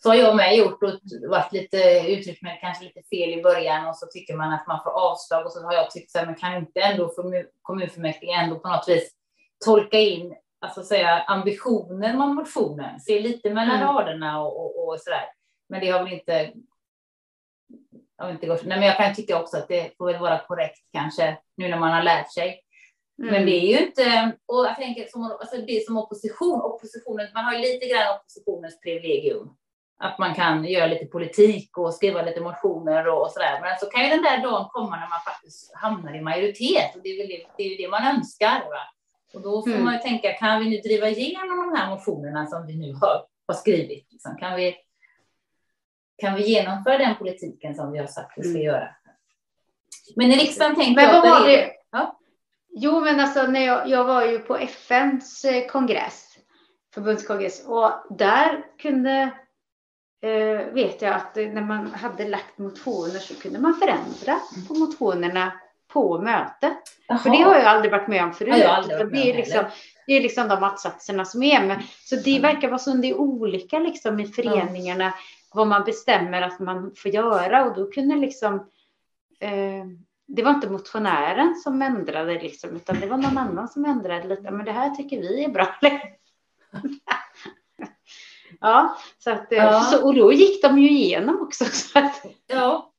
[0.03, 0.91] Så har jag med gjort och
[1.29, 4.83] varit lite uttryckt mig kanske lite fel i början och så tycker man att man
[4.85, 8.33] får avslag och så har jag tyckt så här, men kan inte ändå kommun- kommunfullmäktige
[8.43, 9.11] ändå på något vis
[9.65, 13.89] tolka in, alltså säga ambitionen med motionen, se lite mellan Mm.
[13.89, 15.25] raderna och, och, och sådär.
[15.69, 16.53] Men det har väl inte,
[18.19, 20.79] har inte gått, nej men jag kan tycka också att det får väl vara korrekt
[20.93, 22.61] kanske nu när man har lärt sig.
[23.23, 23.35] Mm.
[23.35, 27.29] Men det är ju inte, och jag tänker som, alltså det är som opposition, oppositionen,
[27.35, 29.51] man har ju lite grann oppositionens privilegium.
[29.99, 33.59] Att man kan göra lite politik och skriva lite motioner och, och sådär.
[33.63, 37.03] Men så kan ju den där dagen komma när man faktiskt hamnar i majoritet och
[37.03, 38.59] det är, väl det, det, är ju det man önskar.
[38.71, 38.83] Va?
[39.35, 39.85] Och då får Mm.
[39.85, 43.25] man ju tänka, kan vi nu driva igenom de här motionerna som vi nu har,
[43.47, 44.13] har skrivit?
[44.13, 44.37] Liksom?
[44.37, 44.77] Kan, vi,
[46.19, 48.63] kan vi genomföra den politiken som vi har sagt att vi ska Mm.
[48.63, 48.89] göra?
[50.17, 51.71] Men i riksdagen tänkte Men vad var det?
[51.93, 52.19] Ja.
[52.79, 56.39] Jo, men alltså när jag, jag var ju på FNs eh, kongress,
[56.95, 59.31] förbundskongress, och där kunde,
[60.23, 65.53] eh, vet jag att när man hade lagt motioner så kunde man förändra på motionerna
[65.93, 66.79] på mötet.
[67.23, 68.49] För det har jag aldrig varit med om förut.
[68.49, 68.59] Med
[69.13, 69.65] det, är om liksom,
[70.07, 71.83] det är liksom de att-satserna som är med.
[72.05, 72.43] Så det Mm.
[72.43, 75.13] verkar vara som det är olika liksom i föreningarna
[75.57, 78.55] vad man bestämmer att man får göra och då kunde liksom
[79.41, 79.85] eh,
[80.29, 84.51] det var inte motionären som ändrade liksom, utan det var någon annan som ändrade lite.
[84.51, 85.69] Men det här tycker vi är bra.
[88.61, 89.81] ja, så att, eh, Ja.
[89.81, 91.65] Så, och då gick de ju igenom också.
[91.65, 92.93] Så att, Ja.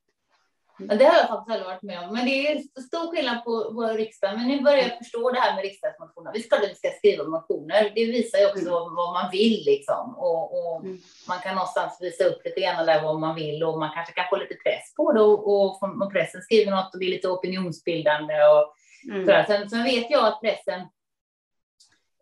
[0.79, 2.13] Ja, Det har jag faktiskt aldrig varit med om.
[2.13, 4.35] Men det är stor skillnad på, på riksdagen.
[4.37, 6.33] Men nu börjar jag förstå det här med riksdagsmotioner.
[6.33, 7.91] Visst att vi ska skriva motioner.
[7.95, 8.95] Det visar ju också Mm.
[8.95, 10.15] vad, man vill liksom.
[10.17, 10.97] Och, och Mm.
[11.27, 14.25] man kan någonstans visa upp lite grann där vad man vill och man kanske kan
[14.29, 15.21] få lite press på det.
[15.21, 18.73] Och, och pressen skriver något och är lite opinionsbildande och
[19.11, 19.25] mm.
[19.25, 19.45] sådär.
[19.47, 20.81] Sen, sen vet jag att pressen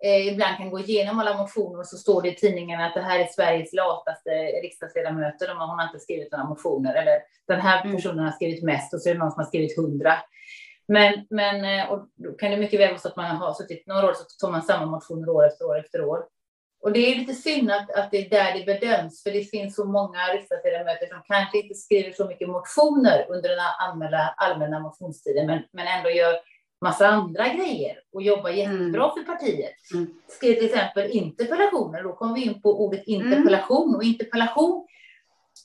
[0.03, 3.01] eh, ibland kan gå igenom alla motioner och så står det i tidningen att det
[3.01, 4.29] här är Sveriges lataste
[4.63, 5.47] riksdagsledamöter.
[5.47, 6.95] De har, hon har inte skrivit några motioner.
[6.95, 7.95] Eller den här Mm.
[7.95, 10.13] personen har skrivit mest och så är det någon som har skrivit hundra.
[10.87, 13.87] Men, men eh, och då kan det mycket väl vara så att man har suttit
[13.87, 16.25] några år så tar man samma motioner år efter år efter år.
[16.83, 19.75] Och det är lite synd att, att det är där det bedöms, för det finns
[19.75, 25.47] så många riksdagsledamöter som kanske inte skriver så mycket motioner under den allmänna, allmänna motionstiden,
[25.47, 26.35] men, men ändå gör
[26.85, 29.75] massa andra grejer och jobbar jättebra för partiet.
[29.93, 30.13] Mm.
[30.27, 33.95] Skrev till exempel interpellationer, då kommer vi in på ordet interpellation.
[33.95, 34.87] Och interpellation,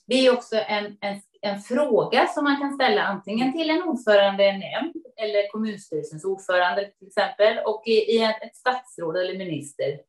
[0.07, 4.43] det är också en, en, en fråga som man kan ställa antingen till en ordförande
[4.43, 9.37] i en nämnd eller kommunstyrelsens ordförande till exempel och i, i ett, ett statsråd eller
[9.37, 9.99] minister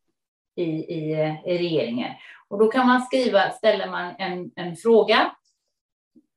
[0.56, 1.12] i, i,
[1.46, 2.12] i regeringen.
[2.48, 5.32] Och då kan man skriva, ställer man en, en fråga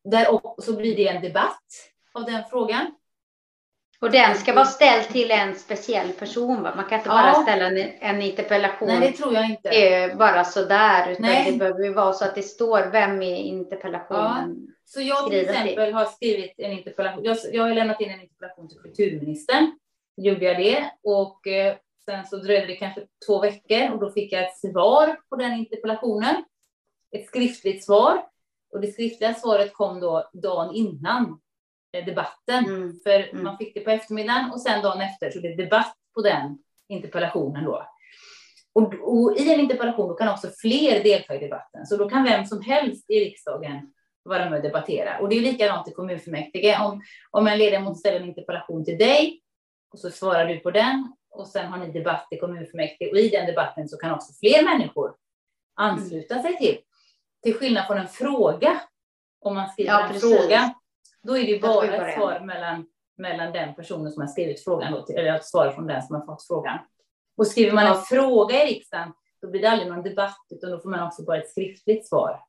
[0.04, 1.66] där och så blir det en debatt
[2.14, 2.92] av den frågan.
[4.02, 6.64] Och den ska vara ställd till en speciell person.
[6.64, 6.74] Va?
[6.76, 7.14] Man kan inte Ja.
[7.34, 9.70] bara ställa en, en interpellation Nej, det tror jag inte.
[9.70, 11.12] eh, bara sådär.
[11.12, 11.52] Utan Nej.
[11.52, 14.68] det behöver ju vara så att det står vem är interpellationen.
[14.86, 17.24] Så jag till exempel har skrivit en interpellation.
[17.24, 19.80] Jag, jag har lämnat in en interpellation till kulturministern.
[20.18, 24.34] Gjorde jag det och eh, sen så dröjde det kanske två veckor och då fick
[24.34, 26.36] jag ett svar på den interpellationen.
[27.12, 28.26] Ett skriftligt svar.
[28.74, 31.40] Och det skriftliga svaret kom då dagen innan
[32.02, 32.66] debatten.
[32.66, 33.00] Mm.
[33.04, 33.44] För Mm.
[33.44, 36.58] man fick det på eftermiddagen och sen dagen efter så blev det debatt på den
[36.90, 37.88] interpellationen då.
[38.74, 41.86] Och, och i en interpellation kan också fler delta i debatten.
[41.86, 45.20] Så då kan vem som helst i riksdagen vara med och debattera.
[45.20, 46.78] Och det är likadant i kommunfullmäktige.
[46.82, 49.42] Om, om en ledamot ställer en interpellation till dig
[49.94, 53.30] och så svarar du på den och sen har ni debatt i kommunfullmäktige och i
[53.30, 55.16] den debatten så kan också fler människor
[55.76, 56.78] ansluta sig till.
[57.44, 58.82] Till skillnad från en fråga.
[59.42, 60.74] Om man skriver Ja, en fråga,
[61.26, 62.86] då är det bara ett svar mellan,
[63.18, 66.26] mellan den personen som har skrivit frågan, då, eller ett svar från den som har
[66.26, 66.80] fått frågan.
[67.38, 70.80] Och skriver man en fråga i riksdagen, då blir det aldrig någon debatt, utan då
[70.80, 72.40] får man också bara ett skriftligt svar.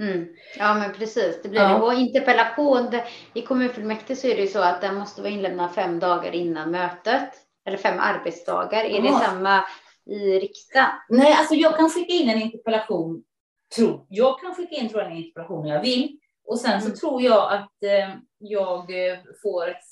[0.00, 0.28] Mm.
[0.58, 1.42] Ja, men precis.
[1.42, 1.68] Det blir Ja.
[1.68, 1.74] det.
[1.80, 3.04] Och interpellation, det,
[3.34, 6.70] i kommunfullmäktige så är det ju så att den måste vara inlämnad fem dagar innan
[6.70, 7.28] mötet.
[7.66, 8.84] Eller fem arbetsdagar.
[8.84, 9.64] Är det samma
[10.06, 10.90] i riksdagen?
[11.08, 13.24] Nej, alltså jag kan skicka in en interpellation,
[13.76, 16.18] tror jag kan skicka in tror jag, en interpellation jag vill.
[16.50, 16.96] Och sen så Mm.
[16.98, 19.84] tror jag att eh, jag eh, får ett,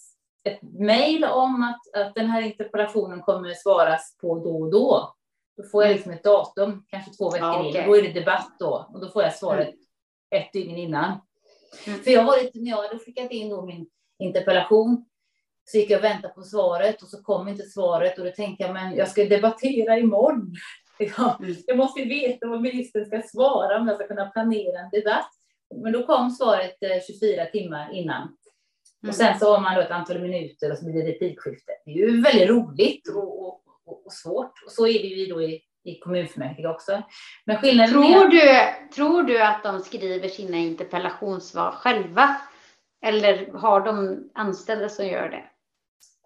[0.45, 5.15] ett mejl om att, att den här interpellationen kommer svaras på då och då.
[5.57, 7.69] Då får jag liksom ett datum, kanske två veckor Ja, in.
[7.71, 7.85] okej.
[7.87, 9.75] Då är det debatt då och då får jag svaret
[10.31, 11.21] ett dygn innan.
[11.87, 12.01] Mm.
[12.01, 13.87] För jag har varit, när jag hade skickat in då min
[14.19, 15.05] interpellation
[15.65, 18.65] så gick jag och väntade på svaret och så kom inte svaret och då tänkte
[18.65, 20.55] jag men jag ska debattera imorgon.
[21.01, 21.55] Ja, Mm.
[21.67, 25.31] jag måste veta vad ministern ska svara om jag ska kunna planera en debatt.
[25.75, 28.23] Men då kom svaret eh, 24 timmar innan.
[28.23, 29.09] Mm.
[29.09, 31.73] Och sen så har man då ett antal minuter och så blir det replikskifte.
[31.85, 34.63] Det är ju väldigt roligt och, och, och, och svårt.
[34.67, 37.03] Och så är det ju då i, i kommunfullmäktige också.
[37.45, 38.29] Men skillnaden Tror är...
[38.29, 42.41] du, tror du att de skriver sina interpellationssvar själva?
[43.07, 45.45] Eller har de anställda som gör det?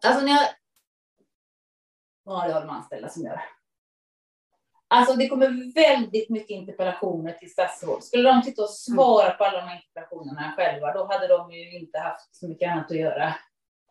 [0.07, 0.46] Alltså när jag...
[2.24, 3.40] Ja, det har de anställda som gör.
[4.94, 8.05] Alltså det kommer väldigt mycket interpellationer till statsråd.
[8.05, 11.78] Skulle de sitta och svara på alla de här interpellationerna själva, då hade de ju
[11.78, 13.35] inte haft så mycket annat att göra.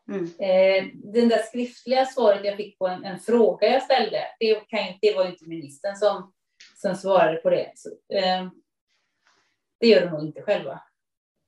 [0.07, 0.23] Mm.
[0.23, 4.79] Eh, den där skriftliga svaret jag fick på en, en fråga jag ställde, det, kan
[5.01, 6.33] det var ju inte ministern som,
[6.75, 7.71] som svarade på det.
[7.75, 8.47] Så, eh,
[9.79, 10.81] det gör de nog inte själva.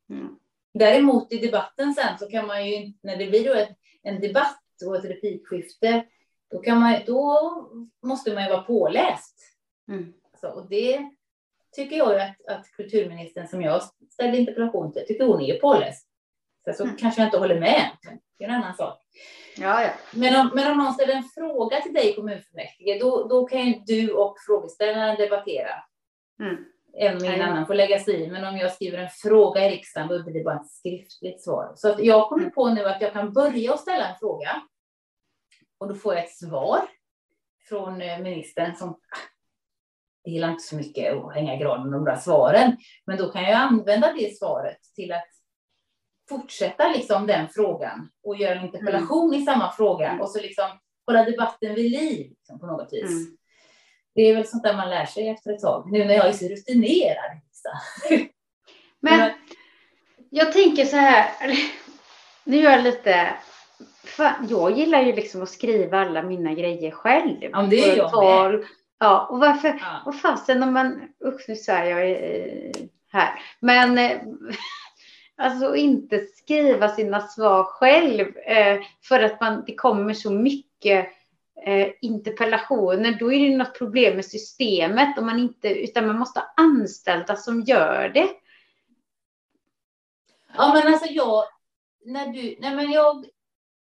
[0.09, 0.39] Mm.
[0.73, 4.63] Däremot i debatten sen så kan man ju, när det blir då ett, en debatt
[4.85, 6.05] och ett replikskifte,
[6.53, 7.51] då, kan man, då
[8.03, 9.35] måste man ju vara påläst.
[9.91, 10.13] Mm.
[10.31, 11.09] Alltså, och det
[11.75, 13.81] tycker jag att, att kulturministern som jag
[14.13, 16.07] ställde interpellation till, tycker hon är påläst.
[16.65, 16.95] Sen så Mm.
[16.97, 17.89] kanske jag inte håller med,
[18.37, 18.99] det är en annan sak.
[19.57, 19.89] Ja, ja.
[20.13, 23.65] Men om, men om någon ställer en fråga till dig i kommunfullmäktige, då, då kan
[23.67, 25.73] ju du och frågeställaren debattera.
[26.39, 26.65] Mm.
[26.97, 28.27] Även om ingen annan får lägga sig i.
[28.31, 31.71] Men om jag skriver en fråga i riksdagen, då blir det bara ett skriftligt svar.
[31.75, 32.53] Så att jag kommer Mm.
[32.53, 34.61] på nu att jag kan börja och ställa en fråga.
[35.84, 36.82] Och då får jag ett svar
[37.69, 39.00] från eh, ministern som
[40.24, 42.78] det gillar inte så mycket att hänga granen de där svaren.
[43.06, 45.28] Men då kan jag använda det svaret till att
[46.30, 50.22] fortsätta liksom den frågan och göra en interpellation i samma fråga Mm.
[50.22, 50.65] och så liksom
[51.06, 53.12] hålla debatten vid liv liksom, på något vis.
[53.12, 53.38] Mm.
[54.15, 55.91] Det är väl sånt där man lär sig efter ett tag.
[55.91, 57.41] Nu när jag är så rutinerad.
[59.00, 59.32] Men
[60.30, 61.30] jag tänker så här.
[62.43, 63.34] Nu är jag lite.
[64.03, 67.37] Fan, jag gillar ju liksom att skriva alla mina grejer själv.
[67.41, 68.65] Ja, men det är jag tal.
[68.99, 69.67] Ja, och varför?
[69.67, 70.01] Ja.
[70.05, 72.71] Vad fasen om man, usch nu svär jag eh,
[73.11, 74.21] här, men eh,
[75.37, 81.07] alltså inte skriva sina svar själv eh, för att man, det kommer så mycket
[82.01, 86.53] interpellationer, då är det något problem med systemet om man inte, utan man måste ha
[86.57, 88.29] anställda som gör det.
[90.57, 91.43] Ja, men alltså jag,
[92.05, 93.25] när du, nej men jag,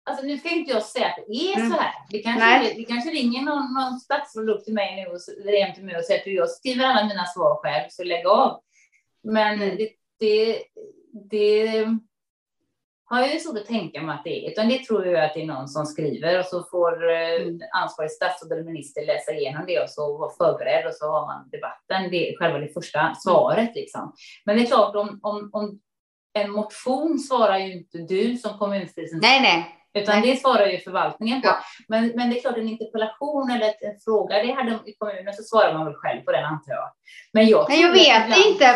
[0.08, 1.72] alltså nu ska inte jag säga att det är Mm.
[1.72, 1.94] så här.
[2.10, 5.84] Det kanske, det kanske ringer någon, någon statsråd upp till mig nu och, hem till
[5.86, 8.62] mig och säger att jag skriver alla mina svar själv, så lägg av.
[9.24, 9.78] Men Mm.
[9.78, 9.90] det,
[10.20, 10.64] det,
[11.30, 11.86] det
[13.10, 15.34] har jag ju svårt att tänka mig att det är, utan det tror jag att
[15.34, 17.60] det är någon som skriver och så får eh, Mm.
[17.74, 21.50] ansvarig statsråd eller minister läsa igenom det och så vara förberedd och så har man
[21.50, 22.12] debatten.
[22.12, 24.14] Det är själva det första svaret liksom.
[24.46, 25.80] Men det är klart om, om, om
[26.34, 29.77] en motion svarar ju inte du som kommunstyrelsens Nej, nej.
[30.02, 30.32] Utan nej.
[30.32, 31.48] det svarar ju förvaltningen på.
[31.48, 31.58] Ja.
[31.88, 35.34] Men, men det är klart en interpellation eller ett, en fråga, det hade i kommunen
[35.34, 36.92] så svarar man väl själv på den antar jag.
[37.34, 38.74] Men jag, Nej, jag vet ibland- inte.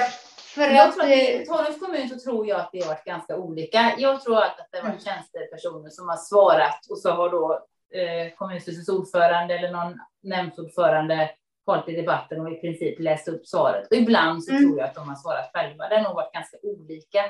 [0.55, 3.03] För jag att, tror att i Tanums kommun så tror jag att det har varit
[3.05, 3.93] ganska olika.
[3.97, 5.15] Jag tror att det har varit Mm.
[5.15, 7.53] tjänstepersoner som har svarat och så har då
[7.99, 11.29] eh, kommunstyrelsens ordförande eller någon nämndsordförande
[11.65, 13.87] hållit i debatten och i princip läst upp svaret.
[13.91, 14.63] Och ibland så Mm.
[14.63, 15.87] tror jag att de har svarat själva.
[15.89, 17.23] Det har nog varit ganska olika.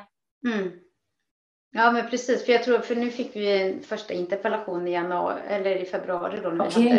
[0.47, 0.71] Mm.
[1.73, 2.45] Ja, men precis.
[2.45, 6.39] För jag tror, för nu fick vi en första interpellation i januari, eller i februari
[6.43, 6.89] då när vi Okej.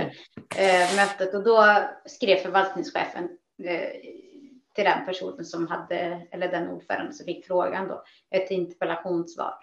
[0.55, 1.65] hade eh, mötet och då
[2.07, 3.25] skrev förvaltningschefen
[3.65, 3.89] eh,
[4.75, 9.55] till den personen som hade, eller den ordförande som fick frågan då, ett interpellationssvar.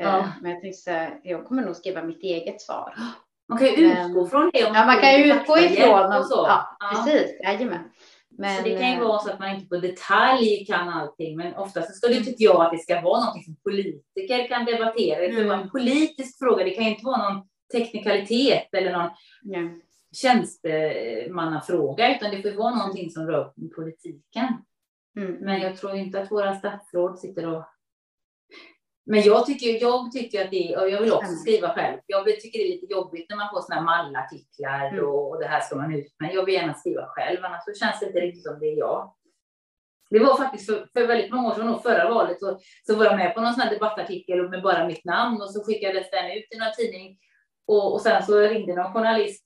[0.00, 0.28] Eh, Ja.
[0.42, 2.94] Men jag tänkte så här, jag kommer nog skriva mitt eget svar.
[3.48, 4.58] Man kan ju Men- utgå från det.
[4.60, 6.44] Ja, man kan ju utgå ifrån, och så.
[6.48, 6.88] ja, Ja.
[7.04, 7.90] precis, jajamän.
[8.38, 11.36] Men, så det kan ju eh, vara så att man inte på detalj kan allting,
[11.36, 12.24] men ofta så ska det, Mm.
[12.24, 15.18] tycker jag, att det ska vara något som politiker kan debattera.
[15.18, 15.48] Det Mm.
[15.48, 16.64] vara en politisk fråga.
[16.64, 19.10] Det kan ju inte vara någon teknikalitet eller någon
[19.42, 19.58] ja.
[20.14, 24.46] tjänstemannafråga, utan det får vara någonting som rör politiken.
[25.16, 25.32] Mm.
[25.32, 27.64] Men jag tror inte att våra statsråd sitter och...
[29.06, 31.36] Men jag tycker, jag tycker att det och jag vill också Mm.
[31.38, 31.98] skriva själv.
[32.06, 35.04] Jag tycker det är lite jobbigt när man får såna här mallartiklar Mm.
[35.04, 36.34] och, och det här ska man ut med.
[36.34, 39.14] Jag vill gärna skriva själv, annars så känns det inte riktigt som det är jag.
[40.10, 43.04] Det var faktiskt för, för väldigt många år sedan, nog förra valet, så, så var
[43.04, 46.30] jag med på någon sån här debattartikel med bara mitt namn och så skickades den
[46.30, 47.18] ut i någon tidning.
[47.66, 49.44] Och, och sen så ringde någon journalist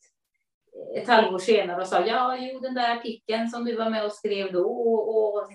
[0.96, 4.12] ett halvår senare och sa ja, jo, den där artikeln som du var med och
[4.12, 5.52] skrev då och, och, och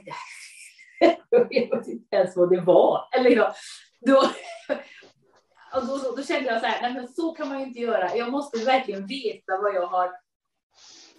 [1.30, 3.10] jag vet inte ens vad det var.
[3.16, 3.54] Eller ja,
[4.06, 4.18] då,
[5.76, 7.80] och då, då, då, kände jag så här, nej men så kan man ju inte
[7.80, 8.16] göra.
[8.16, 10.12] Jag måste verkligen veta vad jag har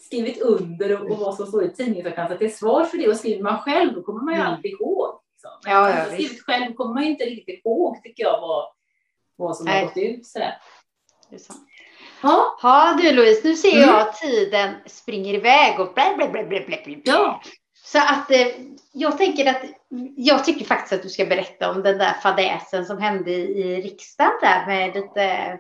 [0.01, 2.85] skrivit under och, och vad som står i tidningen för att kunna ta till svar
[2.85, 3.09] för det.
[3.09, 4.53] Och skriver man själv, då kommer man ju mm.
[4.53, 5.21] alltid ihåg.
[5.33, 5.51] Liksom.
[5.65, 8.65] Men ja, ja, skrivit själv kommer man ju inte riktigt ihåg, tycker jag, vad,
[9.37, 9.81] vad som nej.
[9.81, 10.27] har gått ut.
[10.27, 10.59] Så där.
[11.31, 11.69] Det är sant.
[12.23, 12.59] Ja.
[12.63, 16.61] ja du Louise, nu ser jag att tiden springer iväg och blä, blä, blä, blä,
[16.67, 17.01] blä, blä.
[17.05, 17.43] Ja.
[17.93, 18.47] Så att eh,
[18.93, 19.63] jag tänker att
[20.17, 24.33] jag tycker faktiskt att du ska berätta om den där fadäsen som hände i riksdagen
[24.41, 25.59] där med lite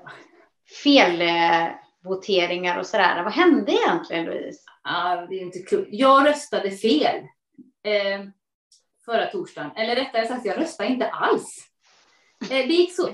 [0.82, 3.22] felvoteringar eh, och sådär.
[3.22, 4.60] Vad hände egentligen Louise?
[4.82, 5.88] Ah, det är inte klokt.
[5.90, 7.16] Jag röstade fel
[7.84, 8.24] eh,
[9.04, 9.70] förra torsdagen.
[9.76, 11.68] Eller rättare sagt, jag röstade inte alls.
[12.42, 13.08] Eh, det gick så.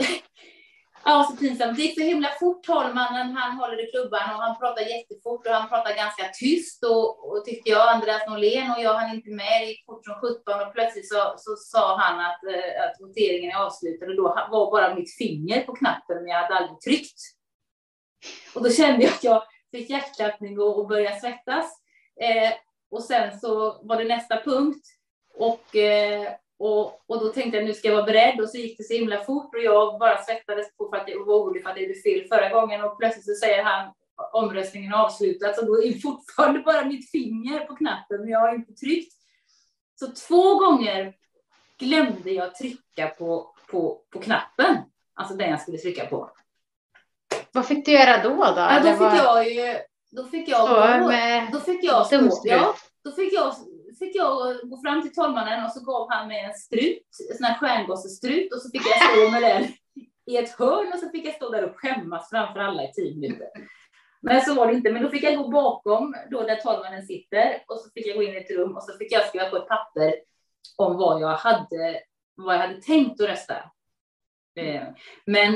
[1.10, 1.76] Ja, så pinsamt.
[1.76, 2.64] Det gick så himla fort.
[2.64, 7.28] Talmannen, han håller i klubban och han pratar jättefort och han pratar ganska tyst och,
[7.28, 9.60] och tyckte jag, Andreas Norlén och jag hann inte med.
[9.60, 13.50] Det gick fort som 17 och plötsligt så, så sa han att, eh, att voteringen
[13.50, 17.20] är avslutad och då var bara mitt finger på knappen men jag hade aldrig tryckt.
[18.54, 21.66] Och då kände jag att jag fick hjärtklappning och, och började svettas.
[22.20, 22.52] Eh,
[22.90, 24.86] och sen så var det nästa punkt
[25.34, 28.78] och eh, och, och då tänkte jag nu ska jag vara beredd och så gick
[28.78, 31.70] det så himla fort och jag bara svettades på för att jag var orolig för
[31.70, 33.92] att det blev fel förra gången och plötsligt så säger han
[34.32, 38.54] omröstningen är avslutad så då är fortfarande bara mitt finger på knappen men jag har
[38.54, 39.14] inte tryckt.
[40.00, 41.14] Så två gånger
[41.78, 44.76] glömde jag trycka på, på, på knappen,
[45.14, 46.30] alltså den jag skulle trycka på.
[47.52, 48.28] Vad fick du göra då?
[48.28, 49.16] Då, ja, då fick var...
[49.16, 49.78] jag ju,
[50.10, 51.12] då fick jag, då,
[51.52, 53.54] då fick jag stå, ja, då fick jag
[53.98, 57.44] fick jag gå fram till talmannen och så gav han mig en strut, en sån
[57.44, 59.72] här stjärngossestrut och så fick jag stå med den
[60.26, 63.14] i ett hörn och så fick jag stå där och skämmas framför alla i tio
[63.14, 63.48] minuter.
[64.22, 67.62] Men så var det inte, men då fick jag gå bakom då där talmannen sitter
[67.66, 69.56] och så fick jag gå in i ett rum och så fick jag skriva på
[69.56, 70.14] ett papper
[70.76, 72.00] om vad jag hade,
[72.34, 73.54] vad jag hade tänkt att rösta.
[74.56, 74.82] Eh,
[75.24, 75.54] men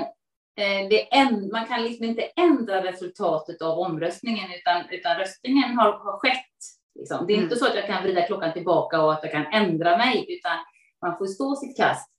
[0.57, 5.93] eh, det en, man kan liksom inte ändra resultatet av omröstningen utan, utan röstningen har,
[5.93, 6.57] har skett
[6.95, 7.27] Liksom.
[7.27, 7.45] Det är mm.
[7.45, 10.59] inte så att jag kan vrida klockan tillbaka och att jag kan ändra mig, utan
[11.01, 12.11] man får stå sitt kast.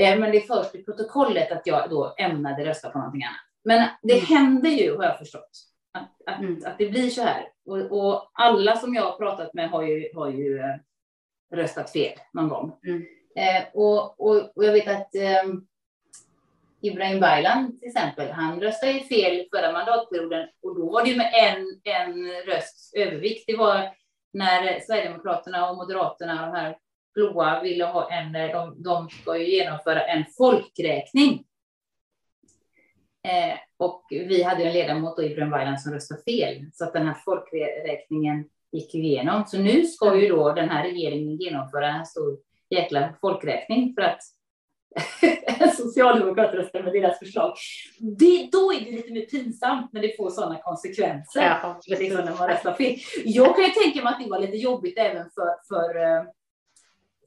[0.00, 3.40] Eh, men det är först i protokollet att jag då ämnade rösta på någonting annat.
[3.64, 4.26] Men det mm.
[4.26, 5.50] händer ju, har jag förstått,
[5.92, 6.62] att, att, mm.
[6.66, 7.48] att det blir så här.
[7.66, 10.76] Och, och, alla som jag har pratat med har ju, har ju eh,
[11.54, 12.78] röstat fel någon gång.
[12.86, 13.02] Mm.
[13.36, 15.44] Eh, och, och, och, jag vet att eh,
[16.80, 21.16] Ibrahim Baylan till exempel, han röstade ju fel förra mandatperioden och då var det ju
[21.16, 23.44] med en, en rösts övervikt.
[23.46, 23.90] Det var
[24.32, 26.76] när Sverigedemokraterna och Moderaterna, de här
[27.14, 31.44] blåa, ville ha en, de, de ska ju genomföra en folkräkning.
[33.28, 37.06] Eh, och vi hade en ledamot, då, Ibrahim Baylan, som röstade fel, så att den
[37.06, 39.44] här folkräkningen gick igenom.
[39.46, 42.38] Så nu ska ju då den här regeringen genomföra en stor
[42.70, 44.20] jäkla folkräkning för att
[45.76, 47.54] Socialdemokrater röstar med deras förslag.
[47.98, 51.42] Det, då är det lite mer pinsamt när det får sådana konsekvenser.
[51.42, 52.96] Ja, liksom när man röstar fel.
[53.24, 56.22] Jag kan ju tänka mig att det var lite jobbigt även för, för, eh,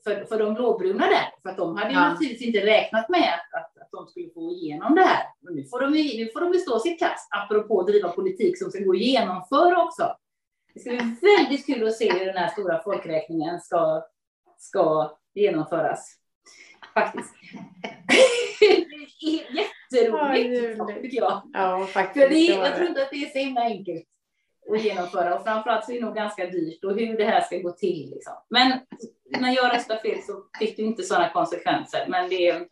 [0.04, 1.42] för, för de blåbruna där.
[1.42, 2.10] För att de hade ju ja.
[2.10, 5.24] naturligtvis inte räknat med att, att de skulle få igenom det här.
[5.42, 8.72] Men nu får de, nu får de stå sitt kast, apropå att driva politik som
[8.72, 10.16] ska gå att genomföra också.
[10.74, 14.04] Det ska bli väldigt kul att se hur den här stora folkräkningen ska,
[14.58, 16.21] ska genomföras
[16.94, 17.34] faktiskt.
[19.92, 21.42] Jätteroligt, ja, tycker jag.
[21.54, 22.26] Ja, faktiskt.
[22.26, 24.06] För det, jag tror inte att det är så himla enkelt
[24.72, 27.58] att genomföra och framförallt så är det nog ganska dyrt och hur det här ska
[27.58, 28.10] gå till.
[28.10, 28.34] Liksom.
[28.50, 28.80] Men
[29.40, 32.68] när jag röstade fel så fick det inte sådana konsekvenser, men det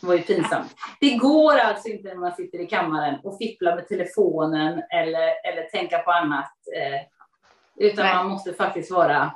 [0.00, 0.76] var ju pinsamt.
[1.00, 5.62] Det går alltså inte när man sitter i kammaren och fipplar med telefonen eller, eller
[5.70, 7.00] tänka på annat, eh,
[7.76, 8.14] utan Nej.
[8.14, 9.32] man måste faktiskt vara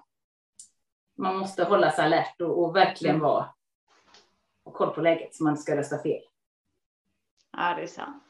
[1.18, 3.28] man måste hålla sig alert och, och verkligen mm.
[3.28, 3.46] vara
[4.68, 6.20] och koll på läget så man inte ska rösta fel.
[7.56, 8.24] Ja, det är sant.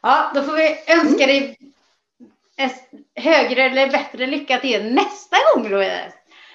[0.00, 1.58] Ja, då får vi önska dig
[3.14, 6.12] högre eller bättre lycka till nästa gång Louise.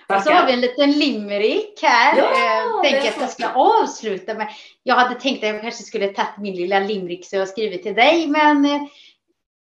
[0.08, 2.18] Och så har vi en liten limerick här.
[2.18, 4.48] Ja, jag tänker att jag ska avsluta med.
[4.84, 7.96] Jag hade tänkt att jag kanske skulle tagit min lilla limerick så jag skrivit till
[7.96, 8.82] dig, men eh,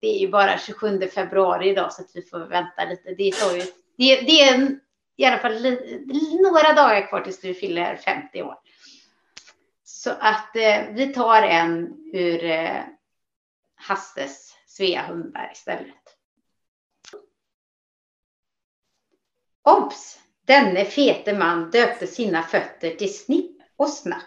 [0.01, 3.15] det är ju bara 27 februari idag så vi får vänta lite.
[3.15, 3.63] Det är, ju,
[3.97, 4.79] det, det är
[5.17, 5.77] i alla fall
[6.43, 8.55] några dagar kvar tills du fyller 50 år.
[10.09, 12.83] Så att eh, vi tar en ur eh,
[13.77, 15.95] Hasses Svea hundar istället.
[19.63, 20.19] Obs!
[20.47, 24.23] Denne fete man döpte sina fötter till Snipp och Snapp.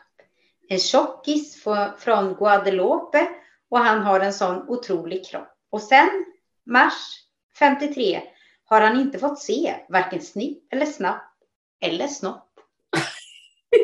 [0.69, 1.63] En tjockis
[1.97, 3.29] från Guadeloupe
[3.69, 5.57] och han har en sån otrolig kropp.
[5.69, 6.25] Och sen,
[6.65, 7.25] mars
[7.59, 8.21] 53,
[8.65, 11.33] har han inte fått se varken Snipp eller Snapp
[11.79, 12.49] eller Snopp.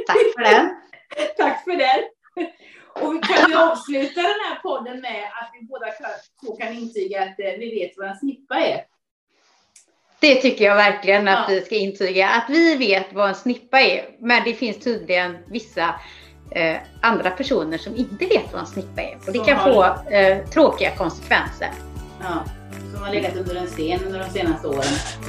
[0.07, 0.86] Tack för den.
[1.37, 2.03] Tack för det.
[2.93, 5.85] Och kan vi avsluta den här podden med att vi båda
[6.45, 8.81] två kan intyga att eh, vi vet vad en snippa är?
[10.19, 11.55] Det tycker jag verkligen att Ja.
[11.55, 12.29] vi ska intyga.
[12.29, 14.05] Att vi vet vad en snippa är.
[14.19, 15.95] Men det finns tydligen vissa
[16.51, 19.17] eh, andra personer som inte vet vad en snippa är.
[19.27, 21.69] Och det kan få eh, tråkiga konsekvenser.
[22.21, 22.43] Ja,
[22.93, 24.83] som har legat under en sten under de senaste åren.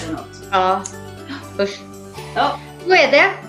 [0.05, 0.49] Eller något.
[0.53, 0.83] Ja,
[1.61, 1.79] usch.
[2.35, 2.59] Ja.
[2.87, 3.48] Så är det.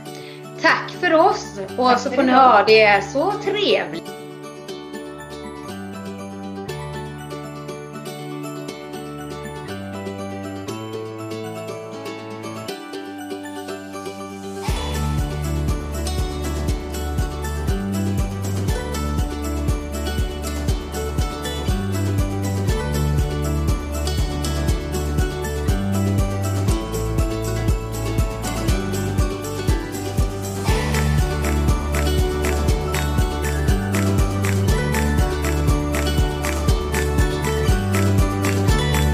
[0.62, 4.19] Tack för oss och Tack så får ni ha det så trevligt.